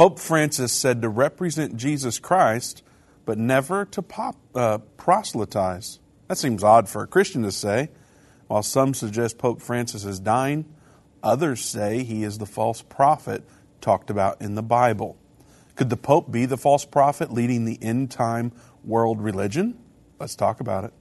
[0.00, 2.82] Pope Francis said to represent Jesus Christ,
[3.26, 5.98] but never to pop, uh, proselytize.
[6.26, 7.90] That seems odd for a Christian to say.
[8.46, 10.64] While some suggest Pope Francis is dying,
[11.22, 13.44] others say he is the false prophet
[13.82, 15.18] talked about in the Bible.
[15.76, 19.76] Could the Pope be the false prophet leading the end time world religion?
[20.18, 20.94] Let's talk about it.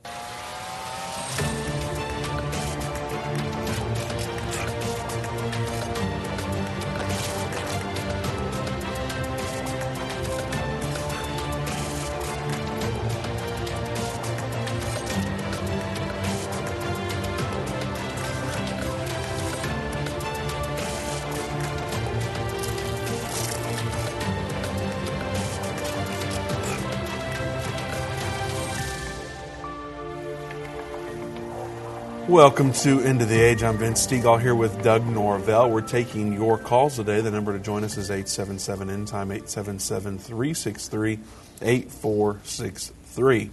[32.39, 33.63] Welcome to End of the Age.
[33.63, 35.69] I'm Vince Stegall here with Doug Norvell.
[35.69, 37.19] We're taking your calls today.
[37.19, 41.19] The number to join us is 877 End Time, 877 363
[41.61, 43.51] 8463.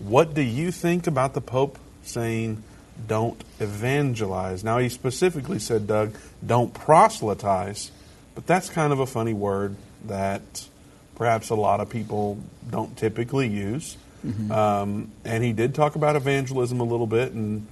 [0.00, 2.62] What do you think about the Pope saying,
[3.08, 4.62] don't evangelize?
[4.62, 6.14] Now, he specifically said, Doug,
[6.44, 7.90] don't proselytize,
[8.34, 10.68] but that's kind of a funny word that
[11.14, 12.38] perhaps a lot of people
[12.70, 13.96] don't typically use.
[14.26, 14.52] Mm-hmm.
[14.52, 17.66] Um, and he did talk about evangelism a little bit and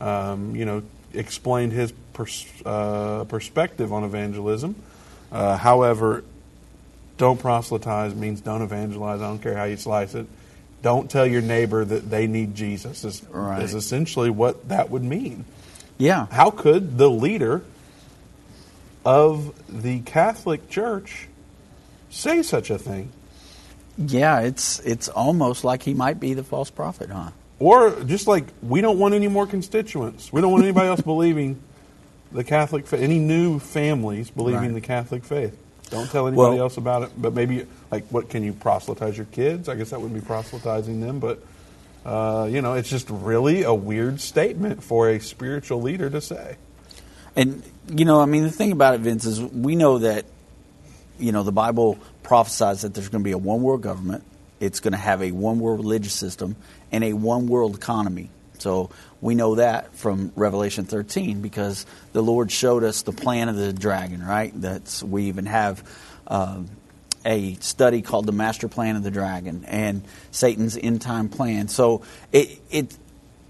[0.00, 4.74] um, you know, explained his pers- uh, perspective on evangelism.
[5.30, 6.24] Uh, however,
[7.16, 9.20] don't proselytize means don't evangelize.
[9.20, 10.26] I don't care how you slice it.
[10.82, 13.04] Don't tell your neighbor that they need Jesus.
[13.04, 13.62] Is, right.
[13.62, 15.44] is essentially what that would mean.
[15.98, 16.26] Yeah.
[16.30, 17.62] How could the leader
[19.04, 21.28] of the Catholic Church
[22.08, 23.12] say such a thing?
[23.98, 27.30] Yeah, it's it's almost like he might be the false prophet, huh?
[27.60, 30.32] Or just like we don't want any more constituents.
[30.32, 31.62] We don't want anybody else believing
[32.32, 33.00] the Catholic faith.
[33.00, 34.74] Any new families believing right.
[34.74, 35.56] the Catholic faith.
[35.90, 37.10] Don't tell anybody well, else about it.
[37.16, 39.68] But maybe, like, what can you proselytize your kids?
[39.68, 41.18] I guess that would be proselytizing them.
[41.18, 41.42] But
[42.04, 46.56] uh, you know, it's just really a weird statement for a spiritual leader to say.
[47.36, 50.24] And you know, I mean, the thing about it, Vince, is we know that
[51.18, 54.24] you know the Bible prophesies that there's going to be a one world government.
[54.60, 56.56] It's going to have a one world religious system,
[56.92, 58.30] and a one world economy.
[58.58, 58.90] So
[59.20, 63.72] we know that from Revelation 13 because the Lord showed us the plan of the
[63.72, 64.52] dragon, right?
[64.54, 65.82] That's we even have
[66.26, 66.62] uh,
[67.24, 71.68] a study called the Master Plan of the Dragon and Satan's end time plan.
[71.68, 72.96] So it, it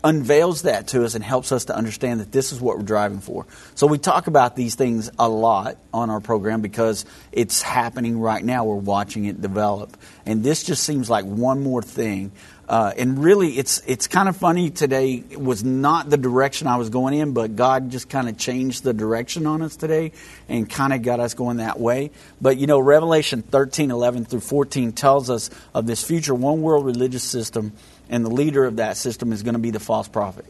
[0.03, 3.21] unveils that to us and helps us to understand that this is what we're driving
[3.21, 3.47] for.
[3.75, 8.44] So we talk about these things a lot on our program because it's happening right
[8.44, 8.65] now.
[8.65, 9.97] We're watching it develop.
[10.27, 12.33] And this just seems like one more thing
[12.71, 15.25] uh, and really, it's it's kind of funny today.
[15.28, 18.84] It was not the direction I was going in, but God just kind of changed
[18.84, 20.12] the direction on us today
[20.49, 22.12] and kind of got us going that way.
[22.41, 26.87] But you know, Revelation 13, 11 through 14 tells us of this future one world
[26.87, 27.72] religious system,
[28.10, 30.44] and the leader of that system is going to be the false prophet.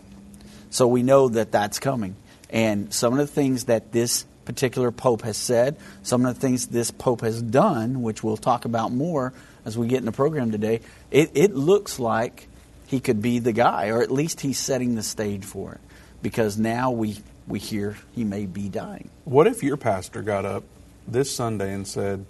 [0.70, 2.16] So we know that that's coming.
[2.48, 6.66] And some of the things that this particular pope has said, some of the things
[6.68, 9.32] this pope has done, which we'll talk about more
[9.64, 12.48] as we get in the program today, it, it looks like
[12.86, 15.80] he could be the guy, or at least he's setting the stage for it.
[16.22, 19.10] Because now we, we hear he may be dying.
[19.24, 20.64] What if your pastor got up
[21.06, 22.24] this Sunday and said,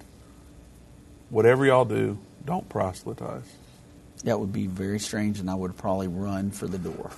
[1.29, 3.45] Whatever y'all do, don't proselytize?
[4.25, 7.11] That would be very strange, and I would probably run for the door.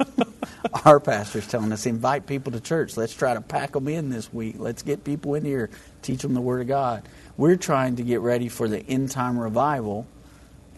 [0.84, 2.96] Our pastor's telling us invite people to church.
[2.96, 4.56] Let's try to pack them in this week.
[4.58, 5.70] Let's get people in here,
[6.02, 7.08] teach them the Word of God.
[7.36, 10.06] We're trying to get ready for the end time revival,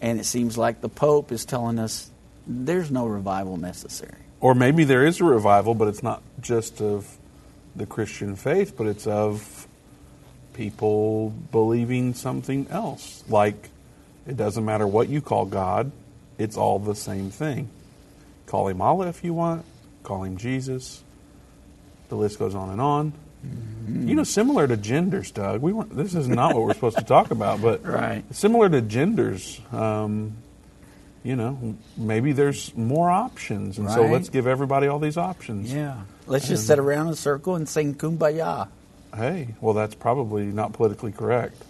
[0.01, 2.09] and it seems like the Pope is telling us
[2.47, 4.17] there's no revival necessary.
[4.39, 7.05] Or maybe there is a revival, but it's not just of
[7.75, 9.67] the Christian faith, but it's of
[10.53, 13.23] people believing something else.
[13.27, 13.69] Like,
[14.29, 15.91] it doesn't matter what you call God,
[16.37, 17.69] it's all the same thing.
[18.45, 19.65] Call him Allah if you want,
[20.03, 21.03] call him Jesus.
[22.09, 23.13] The list goes on and on.
[23.45, 24.07] Mm-hmm.
[24.09, 25.61] You know, similar to genders, Doug.
[25.61, 28.23] We want, this is not what we're supposed to talk about, but right.
[28.33, 29.59] similar to genders.
[29.71, 30.37] Um,
[31.23, 33.95] you know, maybe there's more options, and right.
[33.95, 35.73] so let's give everybody all these options.
[35.73, 38.69] Yeah, let's and, just sit around in a circle and sing "Kumbaya."
[39.13, 41.61] Hey, well, that's probably not politically correct.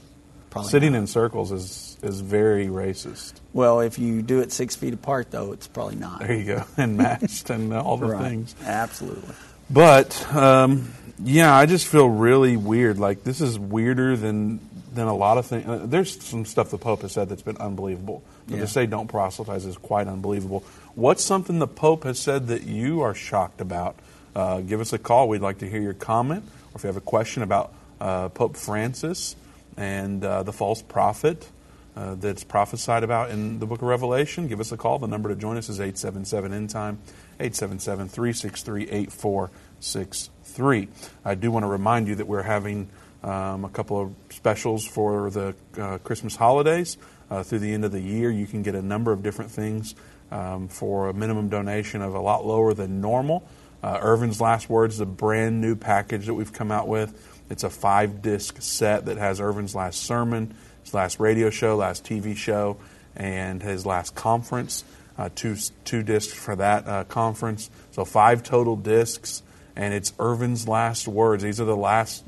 [0.50, 1.00] Probably Sitting not.
[1.00, 3.34] in circles is is very racist.
[3.54, 6.20] Well, if you do it six feet apart, though, it's probably not.
[6.20, 8.22] There you go, and matched and all the right.
[8.22, 8.56] things.
[8.66, 9.36] Absolutely.
[9.70, 10.92] But um,
[11.24, 12.98] yeah, I just feel really weird.
[12.98, 14.60] Like this is weirder than
[14.94, 15.68] than a lot of things.
[15.68, 18.24] Uh, there's some stuff the Pope has said that's been unbelievable.
[18.48, 18.62] But yeah.
[18.62, 20.64] to say don't proselytize is quite unbelievable.
[20.96, 23.96] What's something the Pope has said that you are shocked about?
[24.36, 25.28] Uh, give us a call.
[25.30, 26.44] We'd like to hear your comment.
[26.74, 29.36] Or if you have a question about uh, Pope Francis,
[29.78, 31.50] and uh, the false prophet
[31.96, 35.00] uh, that's prophesied about in the book of Revelation, give us a call.
[35.00, 37.00] The number to join us is 877 End Time,
[37.40, 40.88] 877 363 8463.
[41.26, 42.90] I do want to remind you that we're having
[43.24, 46.98] um, a couple of specials for the uh, Christmas holidays.
[47.30, 49.94] Uh, through the end of the year, you can get a number of different things
[50.32, 53.48] um, for a minimum donation of a lot lower than normal.
[53.82, 57.29] Uh, Irvin's Last Words is a brand new package that we've come out with.
[57.50, 62.06] It's a five disc set that has Irvin's last sermon, his last radio show, last
[62.06, 62.78] TV show,
[63.16, 64.84] and his last conference.
[65.18, 67.70] Uh, two two discs for that uh, conference.
[67.92, 69.44] So five total discs,
[69.76, 71.44] and it's Irvin's last words.
[71.44, 72.24] These are the last,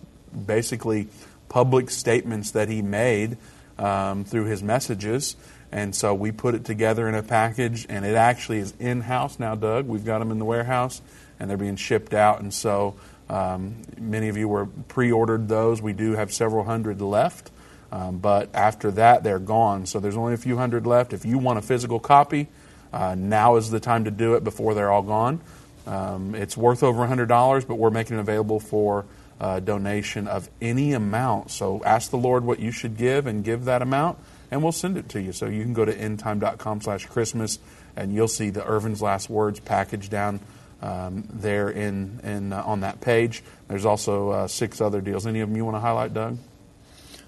[0.46, 1.08] basically,
[1.48, 3.38] public statements that he made
[3.78, 5.36] um, through his messages.
[5.72, 9.40] And so we put it together in a package, and it actually is in house
[9.40, 9.88] now, Doug.
[9.88, 11.02] We've got them in the warehouse,
[11.40, 12.42] and they're being shipped out.
[12.42, 12.96] And so
[13.32, 15.82] um, many of you were pre ordered those.
[15.82, 17.52] We do have several hundred left,
[17.92, 19.86] um, but after that, they're gone.
[19.86, 21.14] So there's only a few hundred left.
[21.14, 22.48] If you want a physical copy,
[22.92, 25.40] uh, now is the time to do it before they're all gone.
[25.88, 29.06] Um, it's worth over $100, but we're making it available for
[29.40, 31.50] uh, donation of any amount.
[31.50, 34.20] So ask the Lord what you should give and give that amount
[34.52, 35.32] and we'll send it to you.
[35.32, 37.58] So you can go to endtime.com slash Christmas,
[37.96, 40.42] and you'll see the Irvin's Last Words package down
[40.82, 43.44] um, there in, in uh, on that page.
[43.68, 45.28] There's also uh, six other deals.
[45.28, 46.38] Any of them you want to highlight, Doug?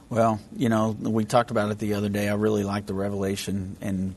[0.09, 2.29] Well, you know, we talked about it the other day.
[2.29, 4.15] I really like the Revelation and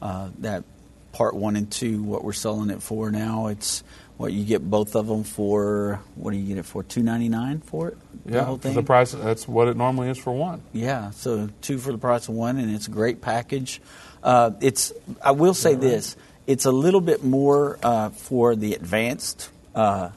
[0.00, 0.64] uh, that
[1.12, 2.02] part one and two.
[2.02, 3.82] What we're selling it for now, it's
[4.16, 6.00] what you get both of them for.
[6.14, 6.82] What do you get it for?
[6.82, 7.98] Two ninety nine for it.
[8.24, 9.12] The yeah, the price.
[9.12, 10.62] That's what it normally is for one.
[10.72, 13.80] Yeah, so two for the price of one, and it's a great package.
[14.22, 14.92] Uh, it's.
[15.22, 16.16] I will say this.
[16.46, 19.50] It's a little bit more uh, for the advanced.
[19.74, 20.10] Uh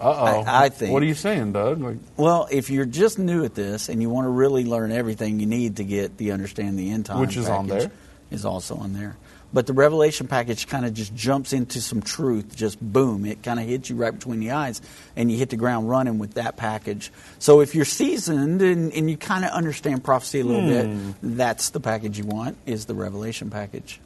[0.00, 0.10] oh.
[0.46, 0.92] I, I, think.
[0.92, 1.80] What are you saying, Doug?
[1.80, 5.40] Like, well, if you're just new at this and you want to really learn everything
[5.40, 7.90] you need to get the understand the end time, which is on there,
[8.30, 9.16] is also on there.
[9.52, 13.24] But the Revelation package kind of just jumps into some truth, just boom.
[13.24, 14.82] It kind of hits you right between the eyes,
[15.14, 17.12] and you hit the ground running with that package.
[17.38, 21.10] So if you're seasoned and, and you kind of understand prophecy a little hmm.
[21.12, 24.00] bit, that's the package you want, is the Revelation package.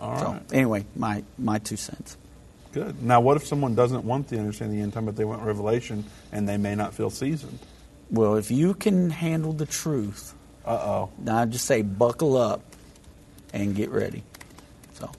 [0.00, 0.20] All right.
[0.20, 2.16] So, anyway, my, my two cents.
[2.72, 3.02] Good.
[3.02, 6.04] Now, what if someone doesn't want the understanding the end time, but they want Revelation,
[6.32, 7.58] and they may not feel seasoned?
[8.10, 10.34] Well, if you can handle the truth,
[10.64, 11.10] uh oh.
[11.18, 12.62] Now I just say buckle up
[13.52, 14.22] and get ready.
[14.94, 15.10] So,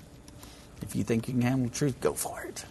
[0.82, 2.66] if you think you can handle the truth, go for it.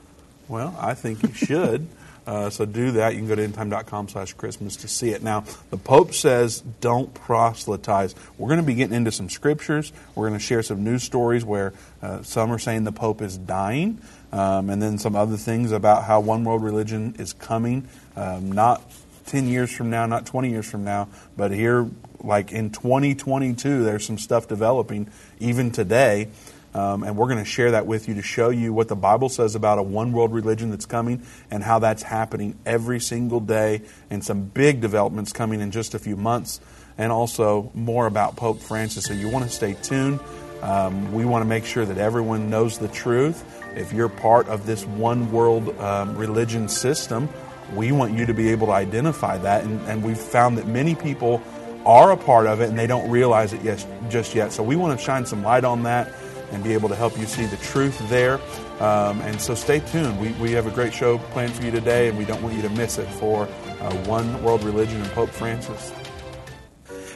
[0.49, 1.89] Well, I think you should.
[2.27, 3.15] Uh, so do that.
[3.15, 5.23] You can go to endtime.com slash Christmas to see it.
[5.23, 8.15] Now, the Pope says don't proselytize.
[8.37, 9.93] We're going to be getting into some scriptures.
[10.15, 13.39] We're going to share some news stories where uh, some are saying the Pope is
[13.39, 14.01] dying,
[14.33, 17.87] um, and then some other things about how one world religion is coming,
[18.17, 18.83] um, not
[19.27, 21.89] 10 years from now, not 20 years from now, but here,
[22.23, 25.09] like in 2022, there's some stuff developing
[25.39, 26.29] even today.
[26.77, 29.31] Um, and we're going to share that with you to show you what the Bible
[29.31, 33.81] says about a one world religion that's coming and how that's happening every single day,
[34.11, 36.61] and some big developments coming in just a few months,
[36.99, 39.07] and also more about Pope Francis.
[39.07, 40.21] So you want to stay tuned.
[40.61, 43.43] Um, we want to make sure that everyone knows the truth.
[43.75, 47.31] If you're part of this one world um, religion system,
[47.75, 49.65] we want you to be able to identify that.
[49.65, 51.43] And, and we've found that many people
[51.87, 54.53] are a part of it and they don't realize it yet, just yet.
[54.53, 56.13] So we want to shine some light on that
[56.57, 58.41] and be able to help you see the truth there.
[58.81, 60.19] Um, and so stay tuned.
[60.19, 62.63] We, we have a great show planned for you today, and we don't want you
[62.63, 65.93] to miss it for uh, One World Religion and Pope Francis.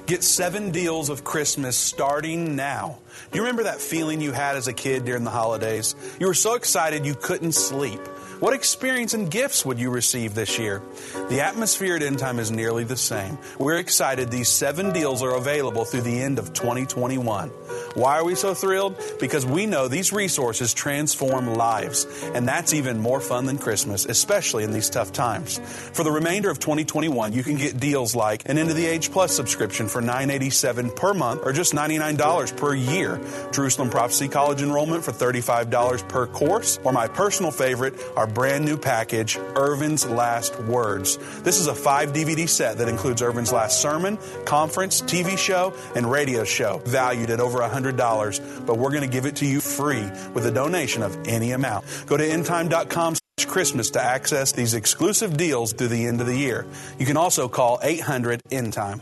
[0.05, 2.99] Get seven deals of Christmas starting now.
[3.31, 5.95] Do you remember that feeling you had as a kid during the holidays?
[6.19, 8.01] You were so excited you couldn't sleep.
[8.41, 10.81] What experience and gifts would you receive this year?
[11.29, 13.37] The atmosphere at End Time is nearly the same.
[13.59, 17.51] We're excited these seven deals are available through the end of 2021.
[17.95, 18.99] Why are we so thrilled?
[19.21, 24.65] Because we know these resources transform lives, and that's even more fun than Christmas, especially
[24.65, 25.59] in these tough times.
[25.93, 29.13] For the remainder of 2021, you can get deals like an End of the Age
[29.13, 33.21] Plus subscription for 987 per month or just $99 per year,
[33.53, 38.77] Jerusalem Prophecy College enrollment for $35 per course, or my personal favorite, our brand new
[38.77, 41.19] package, Irvin's Last Words.
[41.43, 46.11] This is a five DVD set that includes Irvin's last sermon, conference, TV show, and
[46.11, 50.09] radio show, valued at over $100, but we're going to give it to you free
[50.35, 51.85] with a donation of any amount.
[52.07, 53.15] Go to endtime.com
[53.47, 56.67] Christmas to access these exclusive deals through the end of the year.
[56.99, 59.01] You can also call 800 End Time.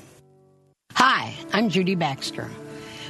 [0.95, 2.49] Hi, I'm Judy Baxter.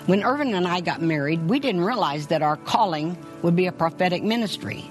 [0.07, 3.73] When Irvin and I got married, we didn't realize that our calling would be a
[3.73, 4.91] prophetic ministry.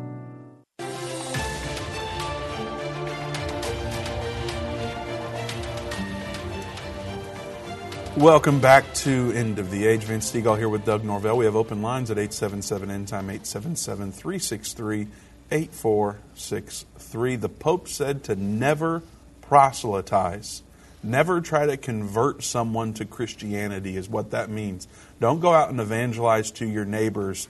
[8.17, 10.03] Welcome back to End of the Age.
[10.03, 11.37] Vince Stegall here with Doug Norvell.
[11.37, 15.07] We have open lines at 877 End Time, 877 363
[15.49, 17.35] 8463.
[17.37, 19.01] The Pope said to never
[19.39, 20.61] proselytize.
[21.01, 24.89] Never try to convert someone to Christianity, is what that means.
[25.21, 27.47] Don't go out and evangelize to your neighbors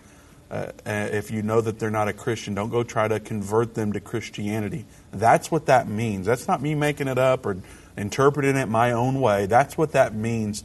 [0.52, 2.54] uh, uh if you know that they're not a Christian.
[2.54, 4.86] Don't go try to convert them to Christianity.
[5.12, 6.28] That's what that means.
[6.28, 7.58] That's not me making it up or
[7.98, 9.46] interpreting it my own way.
[9.46, 10.64] That's what that means.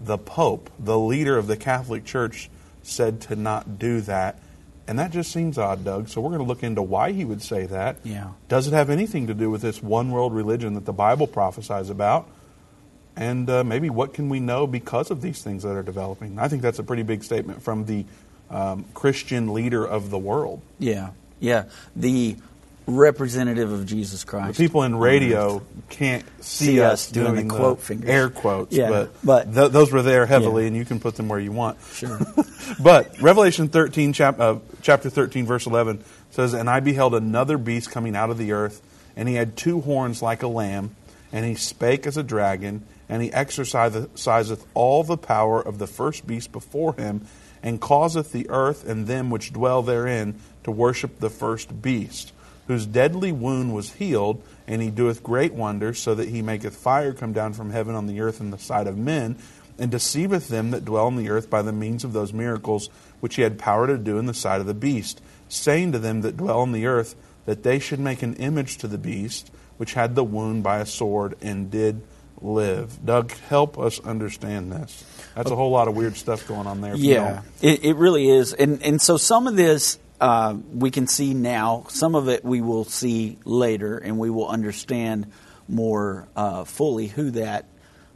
[0.00, 2.48] The Pope, the leader of the Catholic Church,
[2.82, 4.38] said to not do that.
[4.88, 6.08] And that just seems odd, Doug.
[6.08, 7.98] So we're going to look into why he would say that.
[8.02, 8.30] Yeah.
[8.48, 11.90] Does it have anything to do with this one world religion that the Bible prophesies
[11.90, 12.28] about?
[13.14, 16.38] And uh, maybe what can we know because of these things that are developing?
[16.38, 18.04] I think that's a pretty big statement from the
[18.48, 20.62] um, Christian leader of the world.
[20.78, 21.64] Yeah, yeah.
[21.94, 22.36] The
[22.90, 24.58] representative of Jesus Christ.
[24.58, 28.10] The people in radio can't see, See us, us doing the quote fingers.
[28.10, 30.68] air quotes, Yeah, but, but- th- those were there heavily, Yeah.
[30.68, 31.78] and you can put them where you want.
[31.92, 32.18] Sure.
[32.80, 37.90] but Revelation 13, chap- uh, chapter 13, verse 11 says, And I beheld another beast
[37.90, 38.82] coming out of the earth,
[39.16, 40.94] and he had two horns like a lamb,
[41.32, 46.26] and he spake as a dragon, and he exerciseth all the power of the first
[46.26, 47.26] beast before him,
[47.62, 52.32] and causeth the earth and them which dwell therein to worship the first beast,
[52.70, 57.12] whose deadly wound was healed, and he doeth great wonders, so that he maketh fire
[57.12, 59.36] come down from heaven on the earth in the sight of men,
[59.76, 63.34] and deceiveth them that dwell on the earth by the means of those miracles which
[63.34, 66.36] he had power to do in the sight of the beast, saying to them that
[66.36, 70.14] dwell on the earth that they should make an image to the beast, which had
[70.14, 72.00] the wound by a sword and did
[72.40, 73.04] live.
[73.04, 75.04] Doug, help us understand this.
[75.34, 76.94] That's a whole lot of weird stuff going on there.
[76.94, 81.34] Yeah, it, it really is, and and so some of this uh, we can see
[81.34, 81.86] now.
[81.88, 85.30] Some of it we will see later, and we will understand
[85.68, 87.66] more uh, fully who that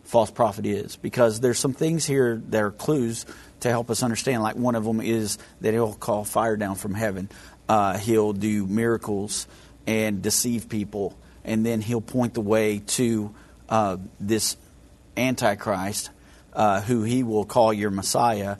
[0.04, 3.24] false prophet is, because there's some things here that are clues
[3.60, 4.42] to help us understand.
[4.42, 7.30] Like one of them is that he'll call fire down from heaven.
[7.68, 9.46] Uh, he'll do miracles
[9.86, 13.34] and deceive people, and then he'll point the way to
[13.70, 14.58] uh, this
[15.16, 16.10] Antichrist,
[16.52, 18.56] uh, who he will call your Messiah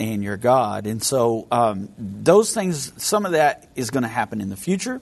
[0.00, 0.86] and your God.
[0.86, 5.00] And so, um, those things, some of that is going to happen in the future,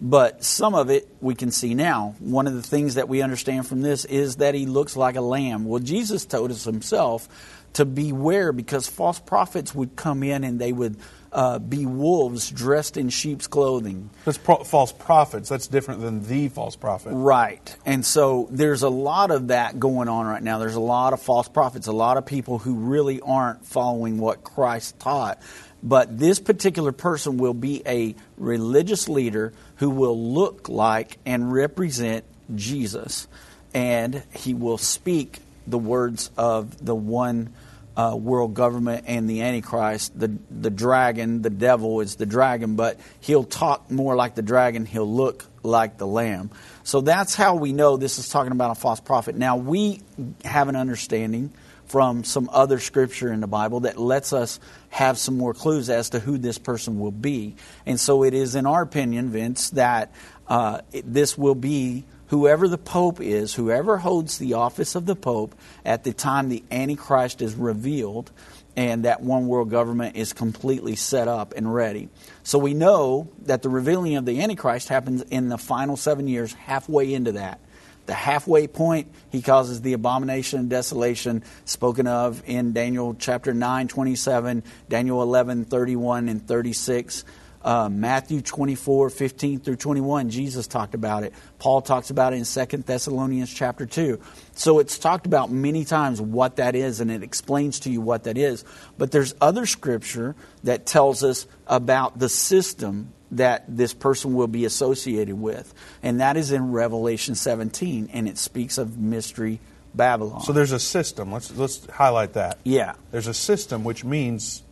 [0.00, 2.14] but some of it we can see now.
[2.18, 5.20] One of the things that we understand from this is that he looks like a
[5.20, 5.66] lamb.
[5.66, 7.28] Well, Jesus told us himself
[7.74, 10.96] to beware because false prophets would come in and they would
[11.32, 14.10] uh, be wolves dressed in sheep's clothing.
[14.24, 15.48] That's pro- false prophets.
[15.48, 17.12] That's different than the false prophet.
[17.12, 17.76] Right.
[17.86, 20.58] And so there's a lot of that going on right now.
[20.58, 24.42] There's a lot of false prophets, a lot of people who really aren't following what
[24.42, 25.40] Christ taught.
[25.82, 32.24] But this particular person will be a religious leader who will look like and represent
[32.54, 33.28] Jesus.
[33.72, 37.52] And he will speak the words of the one
[38.00, 40.18] uh, world government and the Antichrist.
[40.18, 44.86] The, the dragon, the devil is the dragon, but he'll talk more like the dragon,
[44.86, 46.50] he'll look like the lamb.
[46.82, 49.36] So that's how we know this is talking about a false prophet.
[49.36, 50.00] Now, we
[50.44, 51.52] have an understanding
[51.84, 56.10] from some other scripture in the Bible that lets us have some more clues as
[56.10, 57.56] to who this person will be.
[57.84, 60.14] And so it is, in our opinion, Vince, that
[60.46, 65.52] uh, this will be whoever the Pope is, whoever holds the office of the Pope
[65.84, 68.30] at the time the Antichrist is revealed
[68.76, 72.08] and that one world government is completely set up and ready.
[72.44, 76.52] So we know that the revealing of the Antichrist happens in the final seven years,
[76.54, 77.60] halfway into that.
[78.06, 83.88] The halfway point, he causes the abomination and desolation spoken of in Daniel chapter 9,
[83.88, 87.24] 27, Daniel 11, 31, and 36.
[87.62, 91.34] Uh, Matthew 24, 15 through 21, Jesus talked about it.
[91.58, 94.18] Paul talks about it in 2 Thessalonians chapter 2.
[94.54, 98.24] So it's talked about many times what that is, and it explains to you what
[98.24, 98.64] that is.
[98.96, 104.64] But there's other scripture that tells us about the system that this person will be
[104.64, 105.72] associated with.
[106.02, 109.60] And that is in Revelation 17, and it speaks of mystery
[109.94, 110.40] Babylon.
[110.42, 111.32] So there's a system.
[111.32, 112.58] Let's let's highlight that.
[112.64, 112.94] Yeah.
[113.10, 114.62] There's a system, which means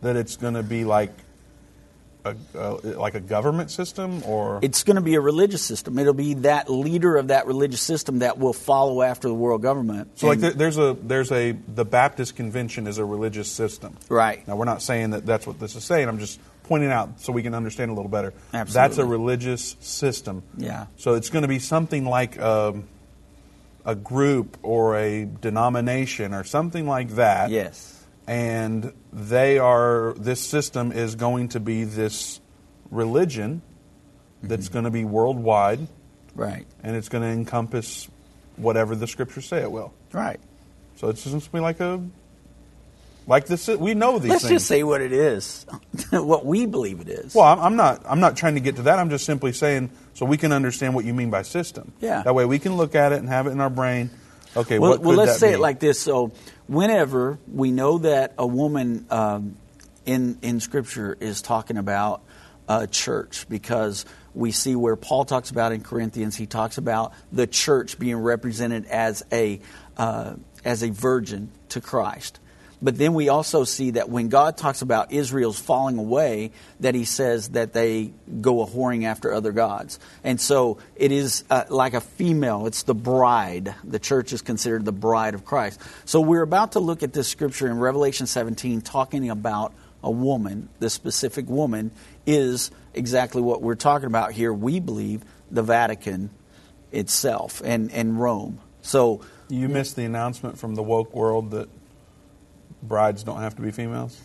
[0.00, 1.12] that it's going to be like
[2.24, 5.98] a, uh, like a government system, or It's going to be a religious system.
[5.98, 10.18] It'll be that leader of that religious system that will follow after the world government.
[10.18, 13.96] so like And- there's a there's a the Baptist convention is a religious system.
[14.08, 14.46] Right.
[14.46, 16.08] Now we're not saying that that's what this is saying.
[16.08, 18.32] I'm just pointing out so we can understand a little better.
[18.52, 18.72] Absolutely.
[18.74, 20.42] That's a religious system.
[20.56, 20.86] Yeah.
[20.96, 22.84] So it's going to be something like um,
[23.84, 27.50] a group or a denomination or something like that.
[27.50, 27.99] Yes.
[28.30, 32.40] And they are this system is going to be this
[32.90, 33.60] religion
[34.40, 34.72] that's Mm-hmm.
[34.72, 35.80] going to be worldwide
[36.36, 36.64] Right.
[36.84, 38.08] and it's going to encompass
[38.56, 40.38] whatever the scriptures say it will Right.
[40.96, 42.00] so it's just going to be like a
[43.26, 45.66] like this we know these Let's things just say what it is,
[46.10, 47.34] what we believe it is.
[47.34, 49.90] well I'm, I'm not i'm not trying to get to that i'm just simply saying
[50.14, 52.22] so we can understand what you mean by system Yeah.
[52.22, 54.10] that way we can look at it and have it in our brain
[54.56, 55.54] okay well, what well let's say be?
[55.54, 55.98] it like this.
[56.00, 56.32] So,
[56.70, 59.56] whenever we know that a woman um,
[60.06, 62.22] in in Scripture is talking about
[62.68, 67.48] a church, because we see where Paul talks about in Corinthians, he talks about the
[67.48, 69.60] church being represented as a
[69.96, 70.34] uh,
[70.64, 72.38] as a virgin to Christ.
[72.82, 77.04] But then we also see that when God talks about Israel's falling away, that He
[77.04, 79.98] says that they go a whoring after other gods.
[80.24, 83.74] And so it is uh, like a female, it's the bride.
[83.84, 85.80] The church is considered the bride of Christ.
[86.04, 90.68] So we're about to look at this scripture in Revelation 17 talking about a woman.
[90.78, 91.90] The specific woman
[92.26, 94.52] is exactly what we're talking about here.
[94.52, 96.30] We believe the Vatican
[96.92, 98.58] itself and, and Rome.
[98.82, 101.68] So you missed the announcement from the woke world that
[102.82, 104.18] brides don't have to be females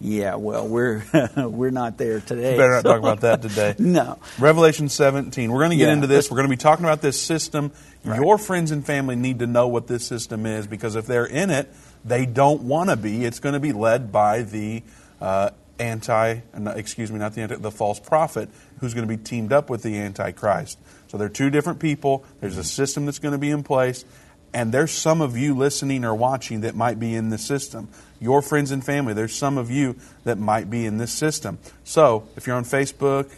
[0.00, 1.02] Yeah, well, we're
[1.36, 2.56] we're not there today.
[2.56, 3.74] better not so- talk about that today.
[3.80, 4.18] No.
[4.38, 5.50] Revelation 17.
[5.50, 6.30] We're going to get Yeah, into this.
[6.30, 7.72] We're going to be talking about this system.
[8.04, 8.20] Right.
[8.20, 11.50] Your friends and family need to know what this system is because if they're in
[11.50, 11.68] it,
[12.04, 13.24] they don't want to be.
[13.24, 14.84] It's going to be led by the
[15.20, 16.42] uh, anti,
[16.76, 19.82] excuse me, not the anti, the false prophet who's going to be teamed up with
[19.82, 20.78] the antichrist.
[21.08, 22.24] So they're two different people.
[22.40, 24.04] There's a system that's going to be in place.
[24.52, 27.88] And there's some of you listening or watching that might be in the system.
[28.20, 31.58] Your friends and family, there's some of you that might be in this system.
[31.84, 33.30] So if you're on Facebook,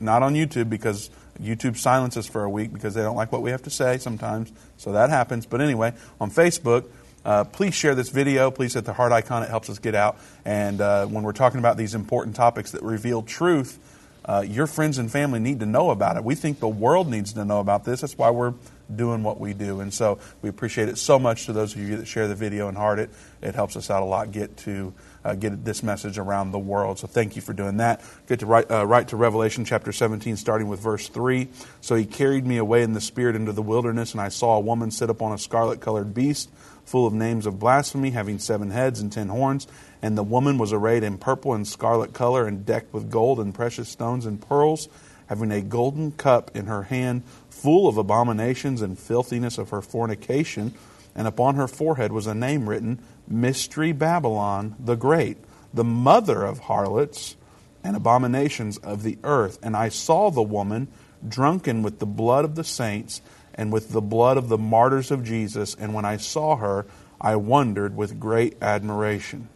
[0.00, 3.50] not on YouTube because YouTube silences for a week because they don't like what we
[3.50, 4.52] have to say sometimes.
[4.76, 5.46] So that happens.
[5.46, 6.86] But anyway, on Facebook,
[7.24, 8.50] uh, please share this video.
[8.50, 9.42] Please hit the heart icon.
[9.42, 10.18] It helps us get out.
[10.44, 13.78] And uh, when we're talking about these important topics that reveal truth,
[14.24, 16.24] uh, your friends and family need to know about it.
[16.24, 18.00] We think the world needs to know about this.
[18.00, 18.54] That's why we're
[18.94, 19.80] doing what we do.
[19.80, 22.68] And so we appreciate it so much to those of you that share the video
[22.68, 23.10] and heart it.
[23.42, 24.94] It helps us out a lot get to
[25.24, 26.98] uh, get this message around the world.
[26.98, 28.00] So thank you for doing that.
[28.28, 31.48] Get to right, uh, to Revelation chapter 17, starting with verse 3.
[31.80, 34.60] So he carried me away in the spirit into the wilderness, and I saw a
[34.60, 36.50] woman sit upon a scarlet colored beast
[36.86, 39.66] full of names of blasphemy, having seven heads and ten horns.
[40.00, 43.52] And the woman was arrayed in purple and scarlet color, and decked with gold and
[43.52, 44.88] precious stones and pearls,
[45.26, 50.74] having a golden cup in her hand, full of abominations and filthiness of her fornication.
[51.14, 55.38] And upon her forehead was a name written Mystery Babylon the Great,
[55.72, 57.36] the mother of harlots
[57.82, 59.58] and abominations of the earth.
[59.62, 60.88] And I saw the woman
[61.26, 63.22] drunken with the blood of the saints
[63.54, 65.74] and with the blood of the martyrs of Jesus.
[65.74, 66.86] And when I saw her,
[67.20, 69.48] I wondered with great admiration.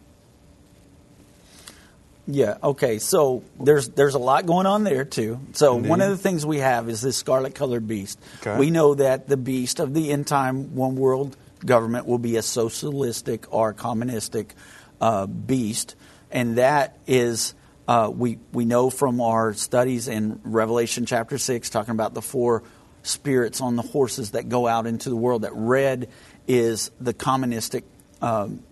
[2.33, 2.57] Yeah.
[2.63, 2.99] Okay.
[2.99, 5.39] So there's there's a lot going on there too.
[5.53, 5.89] So Indeed.
[5.89, 8.19] one of the things we have is this scarlet colored beast.
[8.39, 8.57] Okay.
[8.57, 12.41] We know that the beast of the end time one world government will be a
[12.41, 14.55] socialistic or communistic
[14.99, 15.95] uh, beast,
[16.31, 17.53] and that is.
[17.87, 22.63] Uh, we we know from our studies in Revelation chapter six, talking about the four
[23.03, 25.41] spirits on the horses that go out into the world.
[25.41, 26.07] That red
[26.47, 27.83] is the communistic
[28.21, 28.63] um,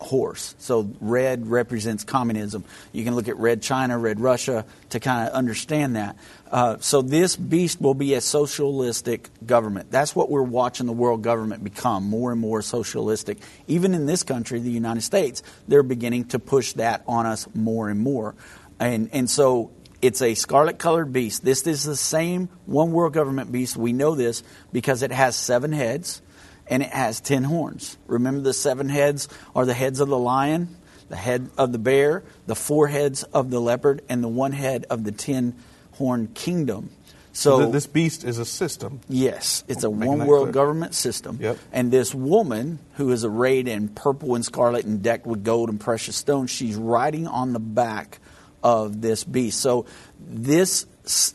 [0.00, 0.54] horse.
[0.58, 2.64] So red represents communism.
[2.92, 6.16] You can look at red China, red Russia to kind of understand that.
[6.50, 9.90] Uh, so this beast will be a socialistic government.
[9.90, 13.38] That's what we're watching the world government become more and more socialistic.
[13.68, 17.88] Even in this country, the United States, they're beginning to push that on us more
[17.88, 18.34] and more.
[18.80, 19.70] And and so
[20.02, 21.44] it's a scarlet colored beast.
[21.44, 23.76] This is the same one world government beast.
[23.76, 26.22] We know this because it has seven heads
[26.70, 27.98] and it has ten horns.
[28.06, 30.76] Remember, the seven heads are the heads of the lion.
[31.08, 34.86] the head of the bear, the four heads of the leopard, and the one head
[34.88, 35.54] of the ten
[35.94, 36.88] horned kingdom.
[37.32, 39.00] So Th- this beast is a system.
[39.08, 41.38] Yes, it's a one world government system.
[41.40, 41.58] Yep.
[41.72, 45.80] And this woman who is arrayed in purple and scarlet and decked with gold and
[45.80, 48.18] precious stones, she's riding on the back
[48.62, 49.60] of this beast.
[49.60, 49.86] So
[50.20, 50.86] this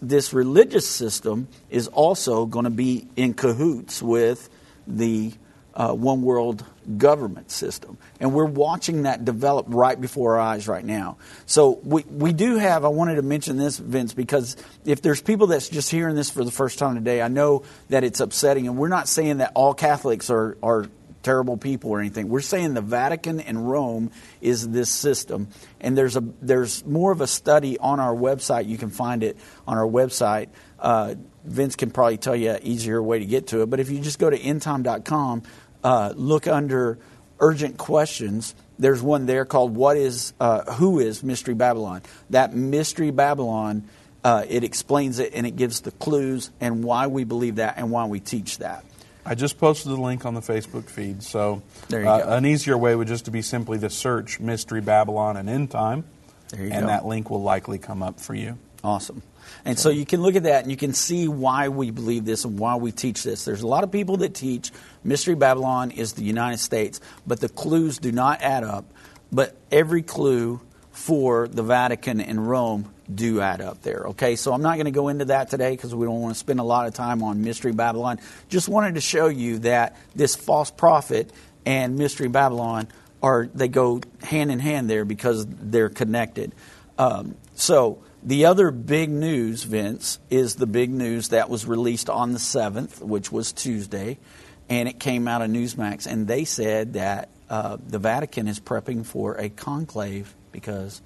[0.01, 4.49] this religious system is also going to be in cahoots with
[4.87, 5.33] the
[5.75, 6.63] uh, one world
[6.97, 7.97] government system.
[8.19, 11.17] And we're watching that develop right before our eyes right now.
[11.45, 15.47] So we, we do have, I wanted to mention this, Vince, because if there's people
[15.47, 18.67] that's just hearing this for the first time today, I know that it's upsetting.
[18.67, 20.87] And we're not saying that all Catholics are, are
[21.25, 22.29] terrible people or anything.
[22.29, 24.11] We're saying the Vatican and Rome
[24.41, 25.47] is this system.
[25.81, 28.67] And there's, a, there's more of a study on our website.
[28.67, 29.35] You can find it
[29.67, 30.49] on our website.
[30.79, 33.71] Uh, Vince can probably tell you an easier way to get to it.
[33.71, 35.41] But if you just go to endtime.com,
[35.83, 36.99] uh, look under
[37.39, 38.53] urgent questions.
[38.77, 43.87] There's one there called "What is uh, Who is Mystery Babylon?" That Mystery Babylon,
[44.23, 47.89] uh, it explains it and it gives the clues and why we believe that and
[47.89, 48.83] why we teach that.
[49.25, 51.23] I just posted the link on the Facebook feed.
[51.23, 55.49] So uh, an easier way would just to be simply to search Mystery Babylon and
[55.49, 56.03] End Time,
[56.49, 56.87] There you and go.
[56.87, 58.57] that link will likely come up for you.
[58.83, 59.23] Awesome.
[59.63, 62.45] And so you can look at that and you can see why we believe this
[62.45, 63.45] and why we teach this.
[63.45, 64.71] There's a lot of people that teach
[65.03, 68.85] Mystery Babylon is the United States, but the clues do not add up.
[69.31, 70.61] But every clue
[70.95, 74.05] for the Vatican and Rome do add up there.
[74.07, 76.39] Okay, so I'm not going to go into that today because we don't want to
[76.39, 78.19] spend a lot of time on Mystery Babylon.
[78.47, 81.31] Just wanted to show you that this false prophet
[81.65, 82.87] and Mystery Babylon
[83.21, 86.55] are they go hand in hand there because they're connected.
[86.97, 92.31] Um, so the other big news, Vince, is the big news that was released on
[92.31, 94.17] the 7th, which was Tuesday,
[94.69, 99.05] and it came out of Newsmax, and they said that uh, the Vatican is prepping
[99.05, 101.01] for a conclave because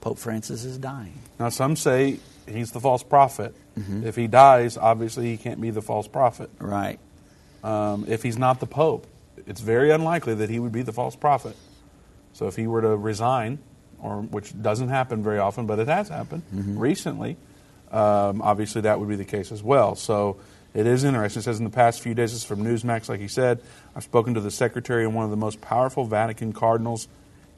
[0.00, 1.18] Pope Francis is dying.
[1.38, 3.54] Now, some say he's the false prophet.
[3.78, 4.06] Mm-hmm.
[4.06, 6.50] If he dies, obviously he can't be the false prophet.
[6.58, 6.98] Right.
[7.62, 9.06] Um, if he's not the pope,
[9.46, 11.56] it's very unlikely that he would be the false prophet.
[12.32, 13.58] So if he were to resign,
[14.00, 17.36] or which doesn't happen very often, but it has happened recently,
[17.90, 19.94] um, obviously that would be the case as well.
[19.96, 20.38] So
[20.74, 21.40] it is interesting.
[21.40, 23.60] It says in the past few days, this is from Newsmax, like he said,
[23.96, 27.08] I've spoken to the secretary and one of the most powerful Vatican cardinals.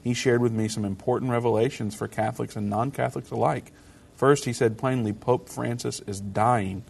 [0.03, 3.71] He shared with me some important revelations for Catholics and non Catholics alike.
[4.15, 6.83] First, he said plainly, Pope Francis is dying.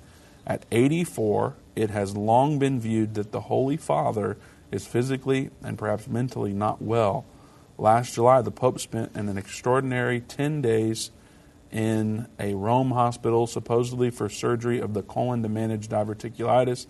[0.46, 4.38] At 84, it has long been viewed that the Holy Father
[4.72, 7.26] is physically and perhaps mentally not well.
[7.78, 11.12] Last July, the Pope spent an extraordinary 10 days
[11.72, 16.86] in a Rome hospital, supposedly for surgery of the colon to manage diverticulitis.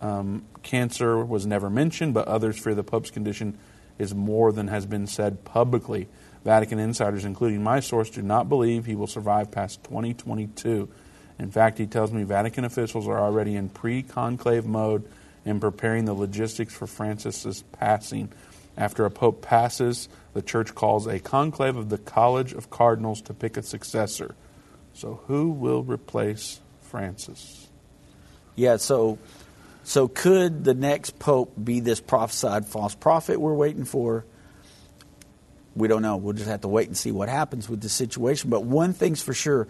[0.00, 3.58] Um, cancer was never mentioned, but others fear the Pope's condition
[4.00, 6.08] is more than has been said publicly.
[6.44, 10.88] Vatican insiders, including my source, do not believe he will survive past 2022.
[11.38, 15.04] In fact, he tells me Vatican officials are already in pre conclave mode
[15.44, 18.30] and preparing the logistics for Francis's passing.
[18.76, 23.34] After a pope passes, the church calls a conclave of the College of Cardinals to
[23.34, 24.34] pick a successor.
[24.94, 27.68] So, who will replace Francis?
[28.56, 29.18] Yeah, so
[29.82, 34.24] so could the next pope be this prophesied false prophet we're waiting for?
[35.74, 36.16] We don't know.
[36.16, 38.50] We'll just have to wait and see what happens with the situation.
[38.50, 39.68] But one thing's for sure,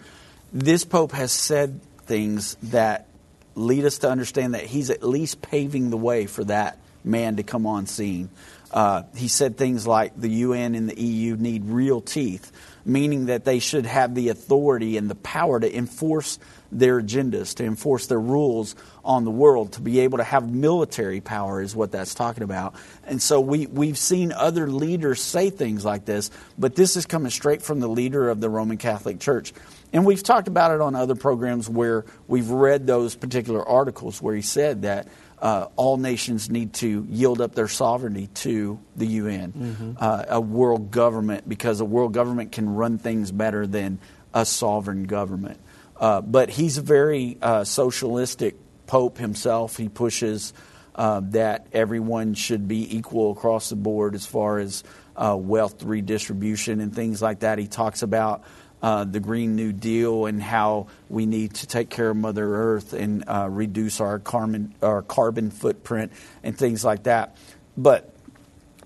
[0.51, 3.07] this pope has said things that
[3.55, 7.43] lead us to understand that he's at least paving the way for that man to
[7.43, 8.29] come on scene.
[8.71, 12.51] Uh, he said things like the UN and the EU need real teeth,
[12.85, 16.39] meaning that they should have the authority and the power to enforce
[16.71, 21.21] their agendas, to enforce their rules on the world, to be able to have military
[21.21, 22.75] power, is what that's talking about.
[23.03, 27.31] And so we, we've seen other leaders say things like this, but this is coming
[27.31, 29.53] straight from the leader of the Roman Catholic Church.
[29.93, 34.35] And we've talked about it on other programs where we've read those particular articles where
[34.35, 35.07] he said that
[35.41, 40.91] uh, all nations need to yield up their sovereignty to the UN, uh, a world
[40.91, 43.99] government, because a world government can run things better than
[44.33, 45.59] a sovereign government.
[45.99, 48.55] Uh, but he's a very uh, socialistic
[48.91, 49.77] pope himself.
[49.77, 50.53] He pushes
[50.95, 54.83] uh, that everyone should be equal across the board as far as
[55.15, 57.57] uh, wealth redistribution and things like that.
[57.57, 58.43] He talks about
[58.83, 62.91] uh, the Green New Deal and how we need to take care of Mother Earth
[62.91, 66.11] and uh, reduce our carbon, our carbon footprint
[66.43, 67.37] and things like that.
[67.77, 68.13] But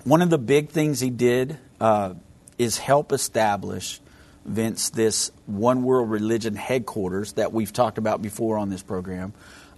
[0.04, 2.14] one of the big things he did uh,
[2.60, 4.00] is help establish,
[4.46, 9.34] Vince, this one world religion headquarters that we've talked about before on this program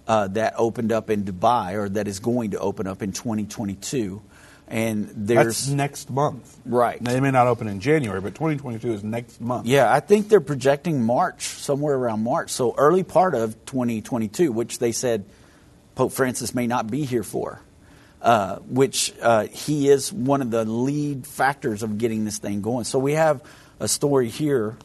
[0.08, 4.22] uh, that opened up in Dubai or that is going to open up in 2022.
[4.66, 6.58] And there's That's next month.
[6.66, 7.02] Right.
[7.02, 9.66] They may not open in January, but 2022 is next month.
[9.66, 12.50] Yeah, I think they're projecting March, somewhere around March.
[12.50, 15.24] So early part of 2022, which they said
[15.94, 17.60] Pope Francis may not be here for,
[18.20, 22.84] uh, which uh, he is one of the lead factors of getting this thing going.
[22.84, 23.42] So we have
[23.80, 24.76] a story here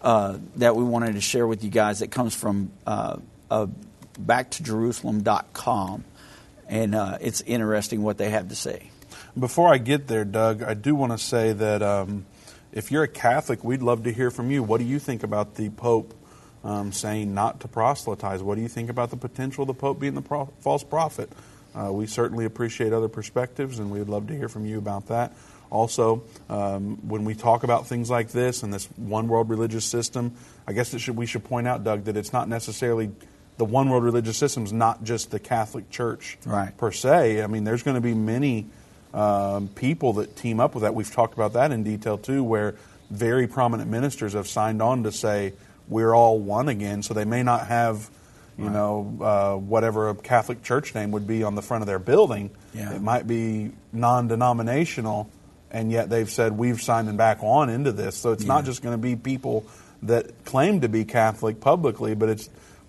[0.00, 3.18] uh, that we wanted to share with you guys that comes from uh,
[3.50, 3.66] uh,
[4.20, 6.04] backtojerusalem.com.
[6.68, 8.90] And uh, it's interesting what they have to say.
[9.38, 12.26] Before I get there, Doug, I do want to say that um,
[12.72, 14.62] if you're a Catholic, we'd love to hear from you.
[14.62, 16.14] What do you think about the Pope
[16.64, 18.42] um, saying not to proselytize?
[18.42, 21.30] What do you think about the potential of the Pope being the pro- false prophet?
[21.74, 25.32] Uh, we certainly appreciate other perspectives, and we'd love to hear from you about that.
[25.70, 30.34] Also, um, when we talk about things like this and this one world religious system,
[30.66, 33.10] I guess should, we should point out, Doug, that it's not necessarily
[33.58, 36.76] the one world religious system is not just the Catholic Church Right.
[36.76, 37.42] per se.
[37.42, 38.66] I mean, there's going to be many
[39.12, 40.94] um, people that team up with that.
[40.94, 42.76] We've talked about that in detail too, where
[43.10, 45.54] very prominent ministers have signed on to say
[45.88, 47.02] we're all one again.
[47.02, 48.08] So they may not have,
[48.58, 51.98] you know, uh, whatever a Catholic church name would be on the front of their
[51.98, 52.50] building.
[52.74, 52.94] Yeah.
[52.94, 55.30] It might be non-denominational,
[55.70, 58.16] and yet they've said we've signed back on into this.
[58.16, 59.64] So it's not just going to be people
[60.02, 62.48] that claim to be Catholic publicly, but it's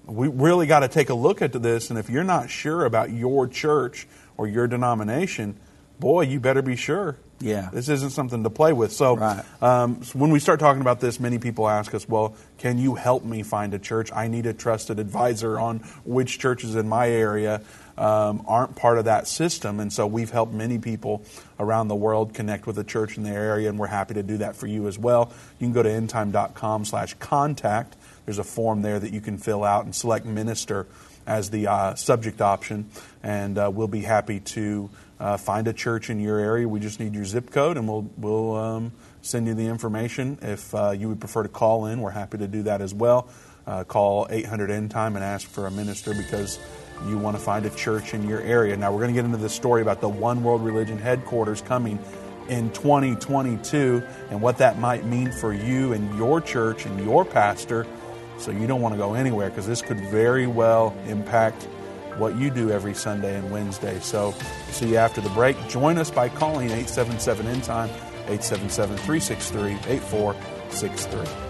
[0.09, 1.89] we really got to take a look at this.
[1.89, 5.55] And if you're not sure about your church or your denomination,
[5.99, 7.17] boy, you better be sure.
[7.41, 7.69] Yeah.
[7.71, 8.91] This isn't something to play with.
[8.91, 9.43] So, Right.
[9.61, 12.95] um, so when we start talking about this, many people ask us, well, can you
[12.95, 14.11] help me find a church?
[14.13, 17.61] I need a trusted advisor on which churches in my area
[17.97, 19.79] um, aren't part of that system.
[19.79, 21.21] And so we've helped many people
[21.59, 24.37] around the world connect with a church in their area, and we're happy to do
[24.37, 25.31] that for you as well.
[25.59, 27.95] You can go to endtime.com slash contact.
[28.29, 30.85] There's a form there that you can fill out and select minister
[31.25, 32.87] as the uh, subject option,
[33.23, 36.69] and uh, we'll be happy to uh, find a church in your area.
[36.69, 38.91] We just need your zip code, and we'll we'll um,
[39.23, 40.37] send you the information.
[40.43, 43.29] If uh, you would prefer to call in, we're happy to do that as well.
[43.65, 46.59] Uh, call 800 End Time and ask for a minister because
[47.07, 48.77] you want to find a church in your area.
[48.77, 51.97] Now we're going to get into the story about the One World Religion headquarters coming
[52.47, 57.87] in 2022 and what that might mean for you and your church and your pastor.
[58.39, 61.63] So you don't want to go anywhere because this could very well impact
[62.17, 63.99] what you do every Sunday and Wednesday.
[63.99, 64.33] So
[64.71, 65.55] see you after the break.
[65.67, 67.89] Join us by calling 877 End Time,
[68.27, 71.49] 877 363 8463.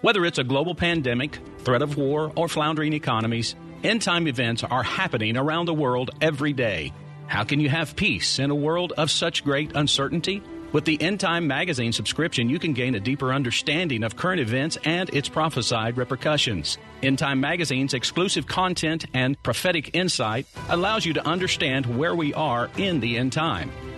[0.00, 4.82] Whether it's a global pandemic, threat of war, or floundering economies, end time events are
[4.82, 6.92] happening around the world every day.
[7.26, 10.42] How can you have peace in a world of such great uncertainty?
[10.74, 14.76] With the End Time magazine subscription, you can gain a deeper understanding of current events
[14.82, 16.78] and its prophesied repercussions.
[17.00, 22.70] End Time magazine's exclusive content and prophetic insight allows you to understand where we are
[22.76, 23.70] in the end time.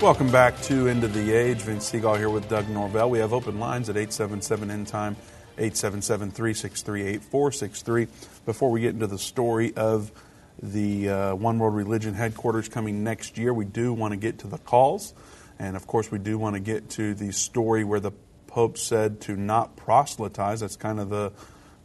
[0.00, 1.58] Welcome back to End of the Age.
[1.58, 3.10] Vince Stegall here with Doug Norvell.
[3.10, 5.14] We have open lines at 877 End Time,
[5.58, 8.06] 877 363 8463.
[8.46, 10.10] Before we get into the story of
[10.62, 14.46] the uh, One World Religion headquarters coming next year, we do want to get to
[14.46, 15.12] the calls.
[15.58, 18.12] And of course, we do want to get to the story where the
[18.46, 20.60] Pope said to not proselytize.
[20.60, 21.30] That's kind of the